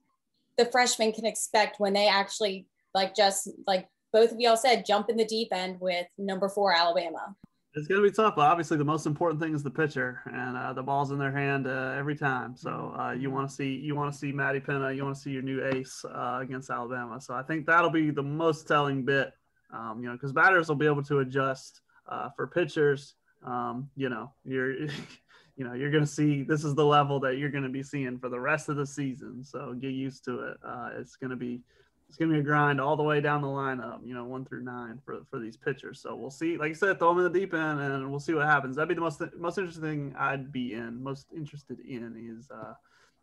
the 0.56 0.66
freshmen 0.66 1.12
can 1.12 1.26
expect 1.26 1.78
when 1.78 1.92
they 1.92 2.08
actually 2.08 2.66
like 2.94 3.14
just 3.14 3.50
like 3.66 3.88
both 4.12 4.32
of 4.32 4.40
y'all 4.40 4.56
said, 4.56 4.86
jump 4.86 5.10
in 5.10 5.16
the 5.16 5.24
deep 5.24 5.48
end 5.52 5.78
with 5.80 6.06
number 6.18 6.48
four 6.48 6.72
Alabama? 6.72 7.36
It's 7.74 7.86
going 7.86 8.02
to 8.02 8.08
be 8.08 8.14
tough, 8.14 8.38
obviously 8.38 8.78
the 8.78 8.84
most 8.84 9.04
important 9.04 9.38
thing 9.38 9.54
is 9.54 9.62
the 9.62 9.70
pitcher, 9.70 10.22
and 10.32 10.56
uh, 10.56 10.72
the 10.72 10.82
ball's 10.82 11.10
in 11.10 11.18
their 11.18 11.30
hand 11.30 11.66
uh, 11.66 11.94
every 11.94 12.16
time. 12.16 12.56
So 12.56 12.96
uh, 12.98 13.12
you 13.12 13.30
want 13.30 13.50
to 13.50 13.54
see 13.54 13.74
you 13.74 13.94
want 13.94 14.10
to 14.10 14.18
see 14.18 14.32
Maddie 14.32 14.60
Penta, 14.60 14.96
you 14.96 15.04
want 15.04 15.14
to 15.14 15.20
see 15.20 15.32
your 15.32 15.42
new 15.42 15.62
ace 15.62 16.02
uh, 16.06 16.38
against 16.40 16.70
Alabama. 16.70 17.20
So 17.20 17.34
I 17.34 17.42
think 17.42 17.66
that'll 17.66 17.90
be 17.90 18.10
the 18.10 18.22
most 18.22 18.66
telling 18.66 19.04
bit, 19.04 19.30
um, 19.74 20.00
you 20.00 20.08
know, 20.08 20.14
because 20.14 20.32
batters 20.32 20.68
will 20.68 20.76
be 20.76 20.86
able 20.86 21.02
to 21.02 21.18
adjust 21.18 21.82
uh, 22.08 22.30
for 22.34 22.46
pitchers. 22.46 23.14
Um, 23.44 23.90
you 23.94 24.08
know, 24.08 24.32
you're 24.46 24.88
you 25.56 25.64
know 25.64 25.74
you're 25.74 25.90
going 25.90 26.04
to 26.04 26.10
see 26.10 26.42
this 26.42 26.64
is 26.64 26.74
the 26.74 26.84
level 26.84 27.18
that 27.20 27.38
you're 27.38 27.50
going 27.50 27.64
to 27.64 27.70
be 27.70 27.82
seeing 27.82 28.18
for 28.18 28.28
the 28.28 28.40
rest 28.40 28.68
of 28.68 28.76
the 28.76 28.86
season. 28.86 29.42
So 29.42 29.74
get 29.74 29.92
used 29.92 30.24
to 30.24 30.50
it. 30.50 30.56
Uh, 30.64 30.90
it's 30.98 31.16
going 31.16 31.30
to 31.30 31.36
be 31.36 31.62
it's 32.08 32.16
gonna 32.16 32.32
be 32.32 32.38
a 32.38 32.42
grind 32.42 32.80
all 32.80 32.96
the 32.96 33.02
way 33.02 33.20
down 33.20 33.42
the 33.42 33.48
lineup, 33.48 33.98
you 34.04 34.14
know, 34.14 34.24
one 34.24 34.44
through 34.44 34.62
nine 34.62 35.00
for 35.04 35.18
for 35.28 35.38
these 35.38 35.56
pitchers. 35.56 36.00
So 36.00 36.14
we'll 36.14 36.30
see. 36.30 36.56
Like 36.56 36.70
I 36.70 36.74
said, 36.74 36.98
throw 36.98 37.08
them 37.14 37.24
in 37.24 37.32
the 37.32 37.38
deep 37.38 37.52
end, 37.52 37.80
and 37.80 38.10
we'll 38.10 38.20
see 38.20 38.34
what 38.34 38.46
happens. 38.46 38.76
That'd 38.76 38.88
be 38.88 38.94
the 38.94 39.00
most 39.00 39.20
most 39.36 39.58
interesting 39.58 39.82
thing 39.82 40.14
I'd 40.18 40.52
be 40.52 40.74
in, 40.74 41.02
most 41.02 41.26
interested 41.34 41.80
in 41.80 42.38
is 42.38 42.48
uh, 42.50 42.74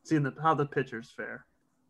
seeing 0.03 0.23
the 0.23 0.33
how 0.41 0.53
the 0.53 0.65
pitchers 0.65 1.11
fare. 1.15 1.45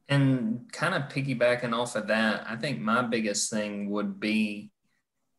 And 0.10 0.72
kind 0.72 0.94
of 0.94 1.04
piggybacking 1.04 1.74
off 1.74 1.96
of 1.96 2.08
that, 2.08 2.46
I 2.48 2.58
think 2.58 2.80
my 2.80 3.02
biggest 3.02 3.50
thing 3.50 3.90
would 3.90 4.20
be 4.20 4.70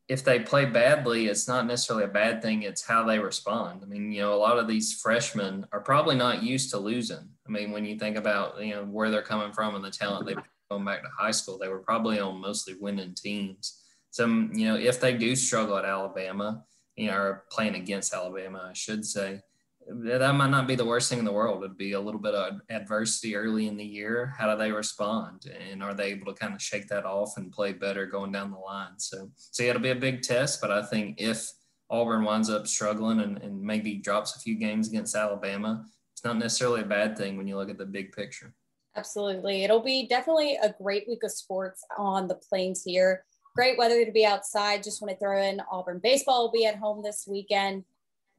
if 0.09 0.23
they 0.23 0.40
play 0.40 0.67
badly, 0.67 1.27
it's 1.27 1.49
not 1.49 1.67
necessarily 1.67 2.05
a 2.05 2.09
bad 2.09 2.43
thing. 2.43 2.62
It's 2.62 2.85
how 2.85 3.05
they 3.05 3.19
respond. 3.19 3.81
I 3.83 3.87
mean, 3.87 4.12
you 4.12 4.21
know, 4.21 4.35
a 4.35 4.37
lot 4.37 4.59
of 4.59 4.69
these 4.69 5.01
freshmen 5.01 5.67
are 5.73 5.81
probably 5.81 6.14
not 6.14 6.43
used 6.43 6.71
to 6.71 6.79
losing. 6.79 7.29
I 7.47 7.51
mean, 7.51 7.73
when 7.73 7.85
you 7.85 7.99
think 7.99 8.17
about 8.17 8.62
you 8.62 8.75
know 8.75 8.85
where 8.85 9.11
they're 9.11 9.23
coming 9.23 9.53
from 9.53 9.75
and 9.75 9.85
the 9.85 9.90
talent 9.90 10.27
they've 10.27 10.37
going 10.71 10.85
back 10.85 11.03
to 11.03 11.09
high 11.17 11.31
school, 11.31 11.59
they 11.59 11.69
were 11.69 11.79
probably 11.79 12.19
on 12.21 12.40
mostly 12.40 12.75
winning 12.81 13.14
teams. 13.14 13.83
So 14.11 14.27
mm, 14.27 14.57
you 14.57 14.67
know, 14.67 14.77
if 14.77 15.01
they 15.01 15.17
do 15.17 15.35
struggle 15.37 15.77
at 15.77 15.85
Alabama, 15.85 16.64
you 16.97 17.09
know, 17.09 17.17
or 17.17 17.45
playing 17.51 17.75
against 17.75 18.14
Alabama, 18.14 18.69
I 18.71 18.75
should 18.75 19.05
say, 19.05 19.40
that 19.88 20.35
might 20.35 20.51
not 20.51 20.66
be 20.66 20.77
the 20.77 20.85
worst 20.85 21.11
thing 21.11 21.18
in 21.18 21.25
the 21.25 21.33
world. 21.33 21.62
It'd 21.62 21.77
be 21.77 21.92
a 21.92 22.01
little 22.01 22.20
bit 22.20 22.35
of 22.35 22.61
adversity 22.70 23.37
early 23.37 23.68
in 23.68 23.77
the 23.77 23.85
year. 23.85 24.33
How 24.37 24.51
do 24.51 24.59
they 24.59 24.73
respond, 24.73 25.47
and 25.70 25.83
are 25.83 25.94
they 25.94 26.07
able 26.07 26.33
to 26.33 26.38
kind 26.38 26.55
of 26.55 26.62
shake 26.62 26.88
that 26.88 27.05
off 27.05 27.37
and 27.37 27.53
play 27.53 27.73
better 27.73 28.07
going 28.07 28.33
down 28.33 28.51
the 28.51 28.59
line? 28.59 28.99
So, 28.99 29.31
so 29.37 29.62
yeah, 29.62 29.70
it'll 29.70 29.83
be 29.83 29.90
a 29.90 29.97
big 29.97 30.23
test. 30.23 30.61
But 30.61 30.70
I 30.70 30.83
think 30.83 31.20
if 31.20 31.51
Auburn 31.90 32.25
winds 32.25 32.51
up 32.51 32.66
struggling 32.66 33.20
and, 33.20 33.38
and 33.38 33.61
maybe 33.61 33.97
drops 33.97 34.37
a 34.37 34.40
few 34.40 34.55
games 34.55 34.88
against 34.88 35.14
Alabama, 35.14 35.85
it's 36.12 36.25
not 36.25 36.38
necessarily 36.38 36.81
a 36.81 36.87
bad 36.87 37.16
thing 37.16 37.37
when 37.37 37.47
you 37.47 37.57
look 37.57 37.70
at 37.70 37.79
the 37.79 37.87
big 37.87 38.12
picture. 38.12 38.55
Absolutely, 38.97 39.64
it'll 39.64 39.83
be 39.83 40.07
definitely 40.07 40.57
a 40.62 40.75
great 40.81 41.05
week 41.09 41.25
of 41.25 41.33
sports 41.33 41.85
on 41.99 42.29
the 42.29 42.37
plains 42.37 42.83
here. 42.85 43.25
Great 43.55 43.79
weather 43.79 44.05
to 44.05 44.12
be 44.12 44.25
outside. 44.25 44.83
Just 44.83 45.01
want 45.01 45.12
to 45.12 45.18
throw 45.18 45.40
in 45.40 45.61
Auburn 45.70 46.01
baseball 46.03 46.44
will 46.44 46.53
be 46.53 46.66
at 46.66 46.77
home 46.77 47.03
this 47.03 47.25
weekend 47.29 47.85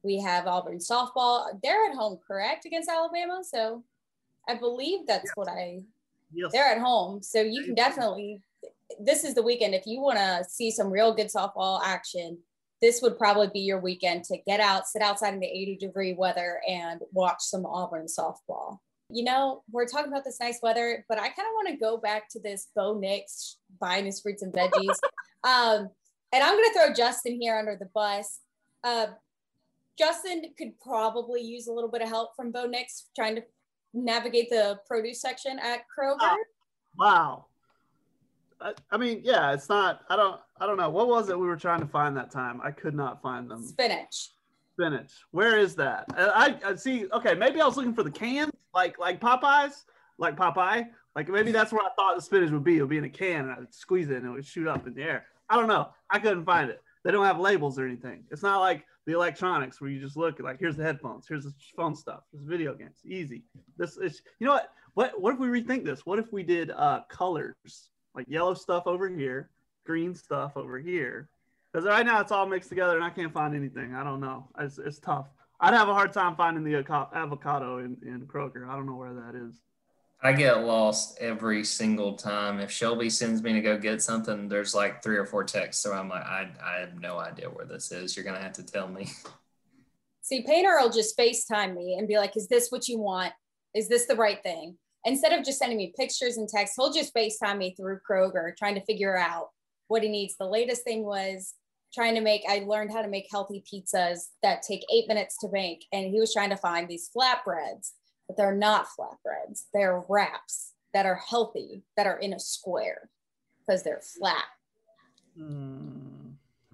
we 0.06 0.20
have 0.20 0.46
Auburn 0.46 0.78
softball. 0.78 1.48
They're 1.62 1.90
at 1.90 1.96
home, 1.96 2.18
correct, 2.26 2.64
against 2.64 2.88
Alabama. 2.88 3.42
So 3.42 3.82
I 4.48 4.54
believe 4.54 5.00
that's 5.06 5.24
yes. 5.26 5.32
what 5.34 5.48
I. 5.48 5.82
Yes. 6.32 6.50
They're 6.52 6.66
at 6.66 6.80
home, 6.80 7.22
so 7.22 7.42
you 7.42 7.64
can 7.64 7.74
definitely. 7.74 8.40
This 9.00 9.24
is 9.24 9.34
the 9.34 9.42
weekend 9.42 9.74
if 9.74 9.84
you 9.84 10.00
want 10.00 10.18
to 10.18 10.44
see 10.48 10.70
some 10.70 10.90
real 10.90 11.12
good 11.12 11.26
softball 11.26 11.80
action. 11.84 12.38
This 12.80 13.02
would 13.02 13.18
probably 13.18 13.48
be 13.52 13.60
your 13.60 13.80
weekend 13.80 14.24
to 14.24 14.38
get 14.46 14.60
out, 14.60 14.86
sit 14.86 15.02
outside 15.02 15.34
in 15.34 15.40
the 15.40 15.46
80 15.46 15.76
degree 15.76 16.14
weather, 16.14 16.60
and 16.68 17.00
watch 17.12 17.40
some 17.40 17.66
Auburn 17.66 18.06
softball. 18.06 18.78
You 19.08 19.24
know, 19.24 19.62
we're 19.70 19.86
talking 19.86 20.12
about 20.12 20.24
this 20.24 20.40
nice 20.40 20.60
weather, 20.62 21.04
but 21.08 21.18
I 21.18 21.28
kind 21.28 21.48
of 21.48 21.54
want 21.54 21.68
to 21.68 21.76
go 21.76 21.96
back 21.96 22.28
to 22.30 22.40
this 22.40 22.68
Bo 22.76 22.98
Nix 22.98 23.56
buying 23.80 24.04
his 24.04 24.20
fruits 24.20 24.42
and 24.42 24.52
veggies. 24.52 24.94
um, 25.44 25.88
and 26.32 26.44
I'm 26.44 26.54
going 26.54 26.64
to 26.64 26.72
throw 26.74 26.92
Justin 26.92 27.40
here 27.40 27.56
under 27.56 27.76
the 27.76 27.88
bus. 27.94 28.40
Uh, 28.84 29.06
Justin 29.98 30.42
could 30.58 30.78
probably 30.80 31.40
use 31.40 31.66
a 31.66 31.72
little 31.72 31.90
bit 31.90 32.02
of 32.02 32.08
help 32.08 32.36
from 32.36 32.50
Bo 32.50 32.66
Nix 32.66 33.06
trying 33.14 33.36
to 33.36 33.42
navigate 33.94 34.50
the 34.50 34.78
produce 34.86 35.20
section 35.20 35.58
at 35.58 35.80
Kroger. 35.80 36.18
Wow. 36.20 36.36
wow. 36.98 37.44
I, 38.60 38.72
I, 38.90 38.96
mean, 38.96 39.20
yeah, 39.22 39.52
it's 39.52 39.68
not. 39.68 40.02
I 40.08 40.16
don't. 40.16 40.40
I 40.60 40.66
don't 40.66 40.78
know. 40.78 40.88
What 40.88 41.08
was 41.08 41.28
it 41.28 41.38
we 41.38 41.46
were 41.46 41.56
trying 41.56 41.80
to 41.80 41.86
find 41.86 42.16
that 42.16 42.30
time? 42.30 42.60
I 42.62 42.70
could 42.70 42.94
not 42.94 43.20
find 43.20 43.50
them. 43.50 43.62
Spinach. 43.62 44.30
Spinach. 44.72 45.12
Where 45.30 45.58
is 45.58 45.74
that? 45.76 46.06
I, 46.16 46.56
I 46.64 46.74
see. 46.76 47.06
Okay, 47.12 47.34
maybe 47.34 47.60
I 47.60 47.66
was 47.66 47.76
looking 47.76 47.94
for 47.94 48.02
the 48.02 48.10
can, 48.10 48.50
like 48.74 48.98
like 48.98 49.20
Popeyes, 49.20 49.84
like 50.18 50.36
Popeye. 50.36 50.86
Like 51.14 51.28
maybe 51.28 51.52
that's 51.52 51.72
where 51.72 51.82
I 51.82 51.88
thought 51.96 52.16
the 52.16 52.22
spinach 52.22 52.50
would 52.50 52.64
be. 52.64 52.78
It 52.78 52.80
would 52.80 52.90
be 52.90 52.98
in 52.98 53.04
a 53.04 53.10
can, 53.10 53.48
and 53.48 53.50
I'd 53.50 53.74
squeeze 53.74 54.10
it, 54.10 54.16
and 54.16 54.26
it 54.26 54.30
would 54.30 54.44
shoot 54.44 54.68
up 54.68 54.86
in 54.86 54.94
the 54.94 55.02
air. 55.02 55.26
I 55.48 55.56
don't 55.56 55.68
know. 55.68 55.88
I 56.10 56.18
couldn't 56.18 56.44
find 56.44 56.70
it. 56.70 56.82
They 57.04 57.10
don't 57.10 57.24
have 57.24 57.38
labels 57.38 57.78
or 57.78 57.86
anything. 57.86 58.24
It's 58.30 58.42
not 58.42 58.60
like 58.60 58.84
the 59.06 59.12
electronics 59.12 59.80
where 59.80 59.90
you 59.90 60.00
just 60.00 60.16
look 60.16 60.40
like 60.40 60.58
here's 60.58 60.76
the 60.76 60.82
headphones, 60.82 61.26
here's 61.28 61.44
the 61.44 61.54
phone 61.76 61.94
stuff, 61.94 62.24
there's 62.32 62.44
video 62.44 62.74
games, 62.74 62.98
easy. 63.04 63.44
This 63.76 63.96
is 63.96 64.22
you 64.40 64.46
know 64.46 64.54
what? 64.54 64.72
What 64.94 65.20
what 65.20 65.34
if 65.34 65.40
we 65.40 65.48
rethink 65.48 65.84
this? 65.84 66.04
What 66.04 66.18
if 66.18 66.32
we 66.32 66.42
did 66.42 66.70
uh 66.70 67.00
colors 67.08 67.90
like 68.14 68.26
yellow 68.28 68.54
stuff 68.54 68.84
over 68.86 69.08
here, 69.08 69.50
green 69.84 70.14
stuff 70.14 70.56
over 70.56 70.78
here? 70.78 71.28
Because 71.72 71.86
right 71.86 72.06
now 72.06 72.20
it's 72.20 72.32
all 72.32 72.46
mixed 72.46 72.70
together 72.70 72.96
and 72.96 73.04
I 73.04 73.10
can't 73.10 73.32
find 73.32 73.54
anything. 73.54 73.94
I 73.94 74.02
don't 74.02 74.20
know. 74.20 74.48
It's, 74.58 74.78
it's 74.78 74.98
tough. 74.98 75.26
I'd 75.60 75.74
have 75.74 75.88
a 75.88 75.94
hard 75.94 76.12
time 76.12 76.34
finding 76.34 76.64
the 76.64 76.76
avocado 76.76 77.78
in, 77.78 77.98
in 78.02 78.26
Kroger. 78.26 78.68
I 78.68 78.76
don't 78.76 78.86
know 78.86 78.96
where 78.96 79.12
that 79.12 79.34
is. 79.34 79.60
I 80.22 80.32
get 80.32 80.64
lost 80.64 81.18
every 81.20 81.62
single 81.62 82.14
time. 82.14 82.58
If 82.58 82.70
Shelby 82.70 83.10
sends 83.10 83.42
me 83.42 83.52
to 83.52 83.60
go 83.60 83.78
get 83.78 84.02
something, 84.02 84.48
there's 84.48 84.74
like 84.74 85.02
three 85.02 85.16
or 85.16 85.26
four 85.26 85.44
texts. 85.44 85.82
So 85.82 85.92
I'm 85.92 86.08
like, 86.08 86.24
I, 86.24 86.48
I 86.64 86.80
have 86.80 86.98
no 87.00 87.18
idea 87.18 87.50
where 87.50 87.66
this 87.66 87.92
is. 87.92 88.16
You're 88.16 88.24
going 88.24 88.36
to 88.36 88.42
have 88.42 88.54
to 88.54 88.64
tell 88.64 88.88
me. 88.88 89.08
See, 90.22 90.42
Painter 90.42 90.76
will 90.80 90.90
just 90.90 91.16
FaceTime 91.16 91.74
me 91.74 91.96
and 91.98 92.08
be 92.08 92.16
like, 92.16 92.36
Is 92.36 92.48
this 92.48 92.70
what 92.70 92.88
you 92.88 92.98
want? 92.98 93.32
Is 93.74 93.88
this 93.88 94.06
the 94.06 94.16
right 94.16 94.42
thing? 94.42 94.76
Instead 95.04 95.32
of 95.38 95.44
just 95.44 95.58
sending 95.58 95.78
me 95.78 95.92
pictures 95.96 96.36
and 96.36 96.48
texts, 96.48 96.76
he'll 96.76 96.92
just 96.92 97.14
FaceTime 97.14 97.58
me 97.58 97.74
through 97.76 98.00
Kroger 98.10 98.56
trying 98.56 98.74
to 98.74 98.84
figure 98.84 99.16
out 99.16 99.50
what 99.86 100.02
he 100.02 100.08
needs. 100.08 100.36
The 100.36 100.48
latest 100.48 100.82
thing 100.82 101.04
was 101.04 101.54
trying 101.94 102.16
to 102.16 102.20
make, 102.20 102.42
I 102.48 102.64
learned 102.66 102.90
how 102.90 103.02
to 103.02 103.08
make 103.08 103.28
healthy 103.30 103.62
pizzas 103.72 104.18
that 104.42 104.62
take 104.62 104.84
eight 104.92 105.06
minutes 105.06 105.38
to 105.38 105.48
make. 105.52 105.86
And 105.92 106.06
he 106.06 106.18
was 106.18 106.32
trying 106.32 106.50
to 106.50 106.56
find 106.56 106.88
these 106.88 107.08
flatbreads 107.16 107.92
but 108.26 108.36
they're 108.36 108.54
not 108.54 108.88
flatbreads. 108.88 109.64
They're 109.72 110.02
wraps 110.08 110.72
that 110.92 111.06
are 111.06 111.20
healthy, 111.28 111.82
that 111.96 112.06
are 112.06 112.18
in 112.18 112.32
a 112.32 112.40
square 112.40 113.10
because 113.58 113.82
they're 113.82 114.00
flat. 114.00 114.44
Mm. 115.38 116.16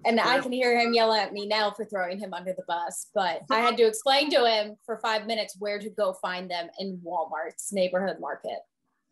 And 0.05 0.19
I 0.19 0.39
can 0.39 0.51
hear 0.51 0.77
him 0.77 0.93
yelling 0.93 1.21
at 1.21 1.33
me 1.33 1.45
now 1.45 1.71
for 1.71 1.85
throwing 1.85 2.19
him 2.19 2.33
under 2.33 2.53
the 2.53 2.63
bus, 2.67 3.07
but 3.13 3.41
I 3.49 3.59
had 3.61 3.77
to 3.77 3.83
explain 3.83 4.29
to 4.31 4.45
him 4.45 4.75
for 4.85 4.97
five 4.97 5.27
minutes 5.27 5.55
where 5.59 5.79
to 5.79 5.89
go 5.89 6.13
find 6.13 6.49
them 6.49 6.69
in 6.79 6.99
Walmart's 7.05 7.71
neighborhood 7.71 8.17
market. 8.19 8.59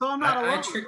So 0.01 0.09
I'm 0.09 0.19
not 0.19 0.37
I, 0.37 0.57
I, 0.57 0.61
treat, 0.61 0.85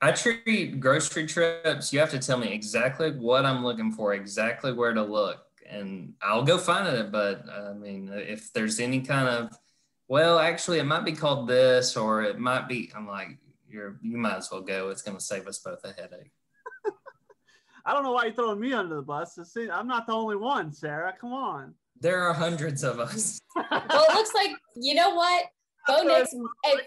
I 0.00 0.12
treat 0.12 0.80
grocery 0.80 1.26
trips, 1.26 1.92
you 1.92 2.00
have 2.00 2.10
to 2.10 2.18
tell 2.18 2.38
me 2.38 2.52
exactly 2.52 3.12
what 3.12 3.46
I'm 3.46 3.64
looking 3.64 3.92
for, 3.92 4.14
exactly 4.14 4.72
where 4.72 4.92
to 4.92 5.02
look, 5.02 5.40
and 5.68 6.14
I'll 6.22 6.42
go 6.42 6.58
find 6.58 6.88
it. 6.88 7.12
But 7.12 7.48
I 7.48 7.72
mean, 7.72 8.10
if 8.12 8.52
there's 8.52 8.80
any 8.80 9.00
kind 9.00 9.28
of 9.28 9.56
well, 10.08 10.38
actually, 10.38 10.78
it 10.78 10.84
might 10.84 11.04
be 11.04 11.12
called 11.12 11.46
this, 11.46 11.96
or 11.96 12.22
it 12.22 12.38
might 12.38 12.66
be. 12.66 12.90
I'm 12.96 13.06
like, 13.06 13.36
you're, 13.68 13.98
you 14.02 14.16
might 14.16 14.36
as 14.36 14.50
well 14.50 14.62
go. 14.62 14.88
It's 14.88 15.02
going 15.02 15.16
to 15.16 15.22
save 15.22 15.46
us 15.46 15.58
both 15.58 15.84
a 15.84 15.88
headache. 15.88 16.32
I 17.84 17.92
don't 17.92 18.02
know 18.02 18.12
why 18.12 18.24
you're 18.24 18.34
throwing 18.34 18.60
me 18.60 18.72
under 18.72 18.96
the 18.96 19.02
bus. 19.02 19.38
I'm 19.70 19.86
not 19.86 20.06
the 20.06 20.14
only 20.14 20.36
one, 20.36 20.72
Sarah. 20.72 21.14
Come 21.20 21.32
on. 21.32 21.74
There 22.00 22.22
are 22.22 22.32
hundreds 22.32 22.84
of 22.84 23.00
us. 23.00 23.38
well, 23.56 23.66
it 24.08 24.14
looks 24.14 24.32
like 24.34 24.52
you 24.76 24.94
know 24.94 25.14
what. 25.14 25.46
Bo 25.88 26.02
Nix, 26.02 26.34
if, 26.64 26.80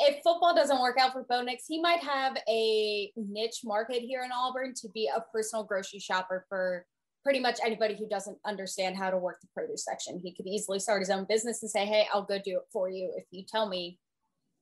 if 0.00 0.16
football 0.24 0.52
doesn't 0.52 0.80
work 0.80 0.96
out 0.98 1.12
for 1.12 1.24
Bo 1.28 1.42
Nix, 1.42 1.64
he 1.68 1.80
might 1.80 2.00
have 2.00 2.36
a 2.48 3.12
niche 3.14 3.60
market 3.64 4.00
here 4.02 4.24
in 4.24 4.32
Auburn 4.32 4.74
to 4.80 4.88
be 4.88 5.08
a 5.14 5.20
personal 5.32 5.62
grocery 5.62 6.00
shopper 6.00 6.44
for 6.48 6.84
pretty 7.28 7.40
much 7.40 7.58
anybody 7.62 7.94
who 7.94 8.08
doesn't 8.08 8.38
understand 8.46 8.96
how 8.96 9.10
to 9.10 9.18
work 9.18 9.38
the 9.42 9.46
produce 9.52 9.84
section. 9.84 10.18
He 10.18 10.32
could 10.32 10.46
easily 10.46 10.78
start 10.78 11.02
his 11.02 11.10
own 11.10 11.26
business 11.28 11.60
and 11.60 11.70
say, 11.70 11.84
Hey, 11.84 12.08
I'll 12.10 12.22
go 12.22 12.38
do 12.42 12.56
it 12.56 12.62
for 12.72 12.88
you 12.88 13.12
if 13.18 13.24
you 13.30 13.44
tell 13.46 13.68
me 13.68 13.98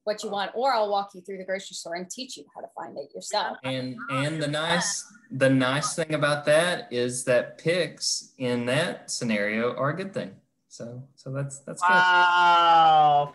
what 0.02 0.24
you 0.24 0.30
want, 0.30 0.50
or 0.56 0.74
I'll 0.74 0.90
walk 0.90 1.10
you 1.14 1.20
through 1.20 1.38
the 1.38 1.44
grocery 1.44 1.76
store 1.76 1.94
and 1.94 2.10
teach 2.10 2.36
you 2.36 2.44
how 2.52 2.62
to 2.62 2.66
find 2.76 2.98
it 2.98 3.14
yourself. 3.14 3.58
And 3.62 3.96
and 4.10 4.42
the 4.42 4.48
nice 4.48 5.04
the 5.30 5.48
nice 5.48 5.94
thing 5.94 6.12
about 6.12 6.44
that 6.46 6.92
is 6.92 7.22
that 7.26 7.58
picks 7.58 8.32
in 8.36 8.66
that 8.66 9.12
scenario 9.12 9.72
are 9.76 9.90
a 9.90 9.96
good 9.96 10.12
thing. 10.12 10.32
So 10.66 11.04
so 11.14 11.30
that's 11.30 11.60
that's 11.60 11.80
wow. 11.82 13.32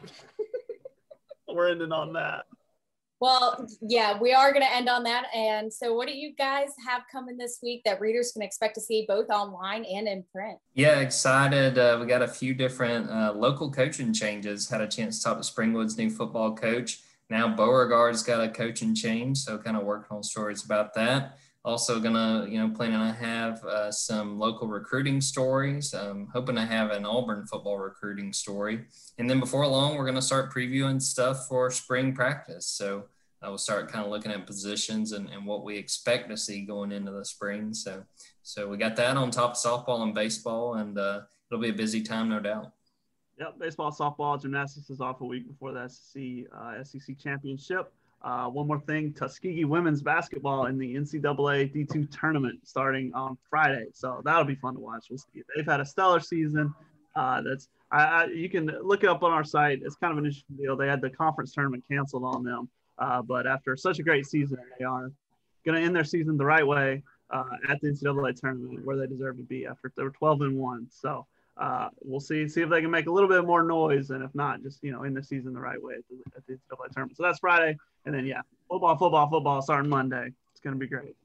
We're 1.47 1.69
ending 1.69 1.93
on 1.93 2.11
that. 2.13 2.47
Well, 3.21 3.67
yeah, 3.81 4.19
we 4.19 4.33
are 4.33 4.51
going 4.51 4.65
to 4.65 4.75
end 4.75 4.89
on 4.89 5.03
that. 5.03 5.27
And 5.35 5.71
so, 5.71 5.93
what 5.93 6.07
do 6.07 6.13
you 6.17 6.33
guys 6.33 6.69
have 6.83 7.03
coming 7.11 7.37
this 7.37 7.59
week 7.61 7.83
that 7.85 8.01
readers 8.01 8.31
can 8.31 8.41
expect 8.41 8.73
to 8.75 8.81
see 8.81 9.05
both 9.07 9.29
online 9.29 9.85
and 9.85 10.07
in 10.07 10.23
print? 10.33 10.57
Yeah, 10.73 11.01
excited. 11.01 11.77
Uh, 11.77 11.99
we 12.01 12.07
got 12.07 12.23
a 12.23 12.27
few 12.27 12.55
different 12.55 13.11
uh, 13.11 13.31
local 13.35 13.71
coaching 13.71 14.11
changes. 14.11 14.67
Had 14.67 14.81
a 14.81 14.87
chance 14.87 15.19
to 15.19 15.25
talk 15.25 15.37
to 15.39 15.43
Springwood's 15.43 15.99
new 15.99 16.09
football 16.09 16.55
coach. 16.55 17.01
Now, 17.29 17.47
Beauregard's 17.47 18.23
got 18.23 18.43
a 18.43 18.49
coaching 18.49 18.95
change, 18.95 19.37
so 19.37 19.59
kind 19.59 19.77
of 19.77 19.83
working 19.83 20.17
on 20.17 20.23
stories 20.23 20.65
about 20.65 20.95
that. 20.95 21.37
Also, 21.63 21.99
gonna 21.99 22.47
you 22.49 22.57
know 22.57 22.73
planning 22.73 22.99
to 22.99 23.13
have 23.13 23.63
uh, 23.65 23.91
some 23.91 24.39
local 24.39 24.67
recruiting 24.67 25.21
stories. 25.21 25.93
Um, 25.93 26.27
hoping 26.33 26.55
to 26.55 26.65
have 26.65 26.89
an 26.89 27.05
Auburn 27.05 27.45
football 27.45 27.77
recruiting 27.77 28.33
story, 28.33 28.85
and 29.19 29.29
then 29.29 29.39
before 29.39 29.67
long, 29.67 29.95
we're 29.95 30.05
gonna 30.05 30.23
start 30.23 30.51
previewing 30.51 30.99
stuff 30.99 31.47
for 31.47 31.69
spring 31.69 32.15
practice. 32.15 32.65
So 32.65 33.05
I 33.43 33.49
will 33.49 33.59
start 33.59 33.91
kind 33.91 34.03
of 34.03 34.11
looking 34.11 34.31
at 34.31 34.47
positions 34.47 35.11
and, 35.11 35.29
and 35.29 35.45
what 35.45 35.63
we 35.63 35.77
expect 35.77 36.29
to 36.29 36.37
see 36.37 36.61
going 36.61 36.91
into 36.91 37.11
the 37.11 37.25
spring. 37.25 37.75
So 37.75 38.03
so 38.41 38.67
we 38.67 38.77
got 38.77 38.95
that 38.95 39.15
on 39.15 39.29
top 39.29 39.51
of 39.51 39.57
softball 39.57 40.01
and 40.01 40.15
baseball, 40.15 40.75
and 40.75 40.97
uh, 40.97 41.21
it'll 41.49 41.61
be 41.61 41.69
a 41.69 41.73
busy 41.73 42.01
time, 42.01 42.29
no 42.29 42.39
doubt. 42.39 42.71
Yep, 43.39 43.59
baseball, 43.59 43.91
softball, 43.91 44.41
gymnastics 44.41 44.89
is 44.89 45.01
off 45.01 45.21
a 45.21 45.25
week 45.25 45.47
before 45.47 45.71
the 45.71 45.87
SEC 45.87 46.47
uh, 46.55 46.83
SEC 46.83 47.17
championship. 47.17 47.93
Uh, 48.23 48.47
one 48.47 48.67
more 48.67 48.79
thing, 48.79 49.13
Tuskegee 49.13 49.65
women's 49.65 50.03
basketball 50.03 50.67
in 50.67 50.77
the 50.77 50.95
NCAA 50.95 51.73
D2 51.73 52.07
tournament 52.19 52.59
starting 52.63 53.11
on 53.15 53.35
Friday. 53.49 53.85
So 53.93 54.21
that'll 54.23 54.43
be 54.43 54.55
fun 54.55 54.75
to 54.75 54.79
watch. 54.79 55.07
We'll 55.09 55.17
see. 55.17 55.41
They've 55.55 55.65
had 55.65 55.79
a 55.79 55.85
stellar 55.85 56.19
season. 56.19 56.73
Uh, 57.15 57.41
that's 57.41 57.67
I, 57.91 58.03
I, 58.03 58.25
you 58.25 58.47
can 58.49 58.67
look 58.83 59.03
it 59.03 59.09
up 59.09 59.23
on 59.23 59.31
our 59.31 59.43
site. 59.43 59.81
It's 59.83 59.95
kind 59.95 60.11
of 60.11 60.19
an 60.19 60.25
interesting 60.25 60.55
deal. 60.57 60.77
They 60.77 60.87
had 60.87 61.01
the 61.01 61.09
conference 61.09 61.51
tournament 61.53 61.83
canceled 61.89 62.23
on 62.23 62.43
them, 62.43 62.69
uh, 62.99 63.21
but 63.21 63.47
after 63.47 63.75
such 63.75 63.99
a 63.99 64.03
great 64.03 64.27
season, 64.27 64.59
they 64.77 64.85
are 64.85 65.11
going 65.65 65.79
to 65.79 65.85
end 65.85 65.95
their 65.95 66.03
season 66.03 66.37
the 66.37 66.45
right 66.45 66.65
way 66.65 67.03
uh, 67.31 67.43
at 67.69 67.81
the 67.81 67.89
NCAA 67.89 68.39
tournament 68.39 68.85
where 68.85 68.97
they 68.97 69.07
deserve 69.07 69.37
to 69.37 69.43
be 69.43 69.65
after 69.65 69.91
they 69.95 70.03
were 70.03 70.11
12 70.11 70.41
and 70.41 70.57
one. 70.57 70.87
So 70.89 71.25
uh, 71.57 71.89
we'll 72.01 72.19
see 72.19 72.47
see 72.47 72.61
if 72.61 72.69
they 72.69 72.81
can 72.81 72.91
make 72.91 73.07
a 73.07 73.11
little 73.11 73.29
bit 73.29 73.45
more 73.45 73.63
noise, 73.63 74.09
and 74.09 74.23
if 74.23 74.33
not, 74.33 74.61
just 74.63 74.83
you 74.83 74.91
know, 74.91 75.03
in 75.03 75.13
the 75.13 75.23
season 75.23 75.53
the 75.53 75.59
right 75.59 75.81
way 75.81 75.95
at 75.95 76.03
the, 76.09 76.17
at 76.35 76.45
the 76.47 76.53
NCAA 76.53 76.91
tournament. 76.91 77.17
So 77.17 77.23
that's 77.23 77.39
Friday, 77.39 77.77
and 78.05 78.15
then 78.15 78.25
yeah, 78.25 78.41
football, 78.69 78.97
football, 78.97 79.29
football 79.29 79.61
starting 79.61 79.89
Monday. 79.89 80.31
It's 80.51 80.61
gonna 80.61 80.77
be 80.77 80.87
great. 80.87 81.15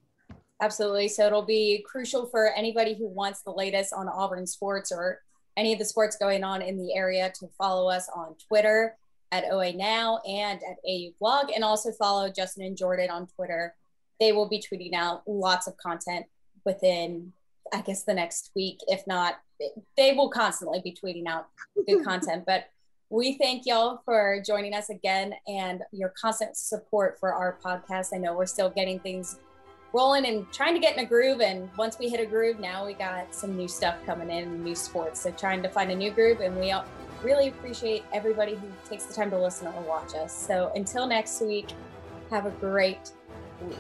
Absolutely. 0.61 1.09
So 1.09 1.27
it'll 1.27 1.43
be 1.43 1.85
crucial 1.87 2.27
for 2.27 2.49
anybody 2.49 2.95
who 2.95 3.09
wants 3.09 3.43
the 3.43 3.51
latest 3.51 3.93
on 3.93 4.09
Auburn 4.09 4.47
sports 4.47 4.91
or 4.91 5.21
any 5.57 5.73
of 5.73 5.79
the 5.79 5.85
sports 5.85 6.17
going 6.17 6.45
on 6.45 6.63
in 6.63 6.79
the 6.79 6.95
area 6.95 7.31
to 7.39 7.49
follow 7.59 7.91
us 7.91 8.09
on 8.15 8.35
Twitter 8.49 8.97
at 9.33 9.45
OA 9.51 9.73
Now 9.73 10.19
and 10.27 10.61
at 10.63 10.77
AU 10.89 11.11
Blog, 11.19 11.51
and 11.55 11.65
also 11.65 11.93
follow 11.93 12.31
Justin 12.31 12.65
and 12.65 12.77
Jordan 12.77 13.11
on 13.11 13.27
Twitter. 13.27 13.75
They 14.21 14.33
will 14.33 14.49
be 14.49 14.63
tweeting 14.63 14.95
out 14.95 15.23
lots 15.27 15.67
of 15.67 15.77
content 15.77 16.27
within, 16.65 17.33
I 17.73 17.81
guess, 17.83 18.05
the 18.05 18.15
next 18.15 18.51
week. 18.55 18.79
If 18.87 19.07
not, 19.07 19.39
they 19.97 20.13
will 20.13 20.31
constantly 20.31 20.81
be 20.83 20.93
tweeting 20.93 21.27
out 21.27 21.49
good 21.87 22.05
content. 22.05 22.45
But 22.47 22.67
we 23.09 23.39
thank 23.39 23.67
y'all 23.67 24.03
for 24.05 24.43
joining 24.45 24.75
us 24.75 24.91
again 24.91 25.35
and 25.47 25.83
your 25.93 26.13
constant 26.21 26.57
support 26.57 27.19
for 27.21 27.33
our 27.33 27.59
podcast. 27.65 28.09
I 28.13 28.19
know 28.19 28.35
we're 28.35 28.47
still 28.47 28.71
getting 28.71 28.99
things 28.99 29.39
rolling 29.93 30.27
and 30.27 30.51
trying 30.53 30.75
to 30.75 30.81
get 30.81 30.97
in 30.97 31.05
a 31.05 31.09
groove. 31.09 31.41
And 31.41 31.71
once 31.79 31.99
we 31.99 32.09
hit 32.09 32.21
a 32.21 32.27
groove, 32.27 32.59
now 32.59 32.85
we 32.85 32.95
got 32.95 33.35
some 33.35 33.57
new 33.57 33.69
stuff 33.69 33.97
coming 34.05 34.31
in, 34.31 34.63
new 34.63 34.75
sports. 34.75 35.21
So 35.21 35.31
trying 35.31 35.63
to 35.63 35.69
find 35.69 35.91
a 35.91 35.95
new 35.95 36.11
groove, 36.11 36.41
and 36.41 36.59
we 36.59 36.75
really 37.23 37.49
appreciate 37.49 38.05
everybody 38.13 38.57
who 38.57 38.69
takes 38.89 39.05
the 39.05 39.15
time 39.15 39.31
to 39.31 39.39
listen 39.39 39.69
or 39.69 39.81
watch 39.83 40.15
us. 40.15 40.33
So 40.37 40.73
until 40.75 41.07
next 41.07 41.41
week, 41.41 41.69
have 42.31 42.47
a 42.47 42.51
great 42.51 43.13
week. 43.63 43.77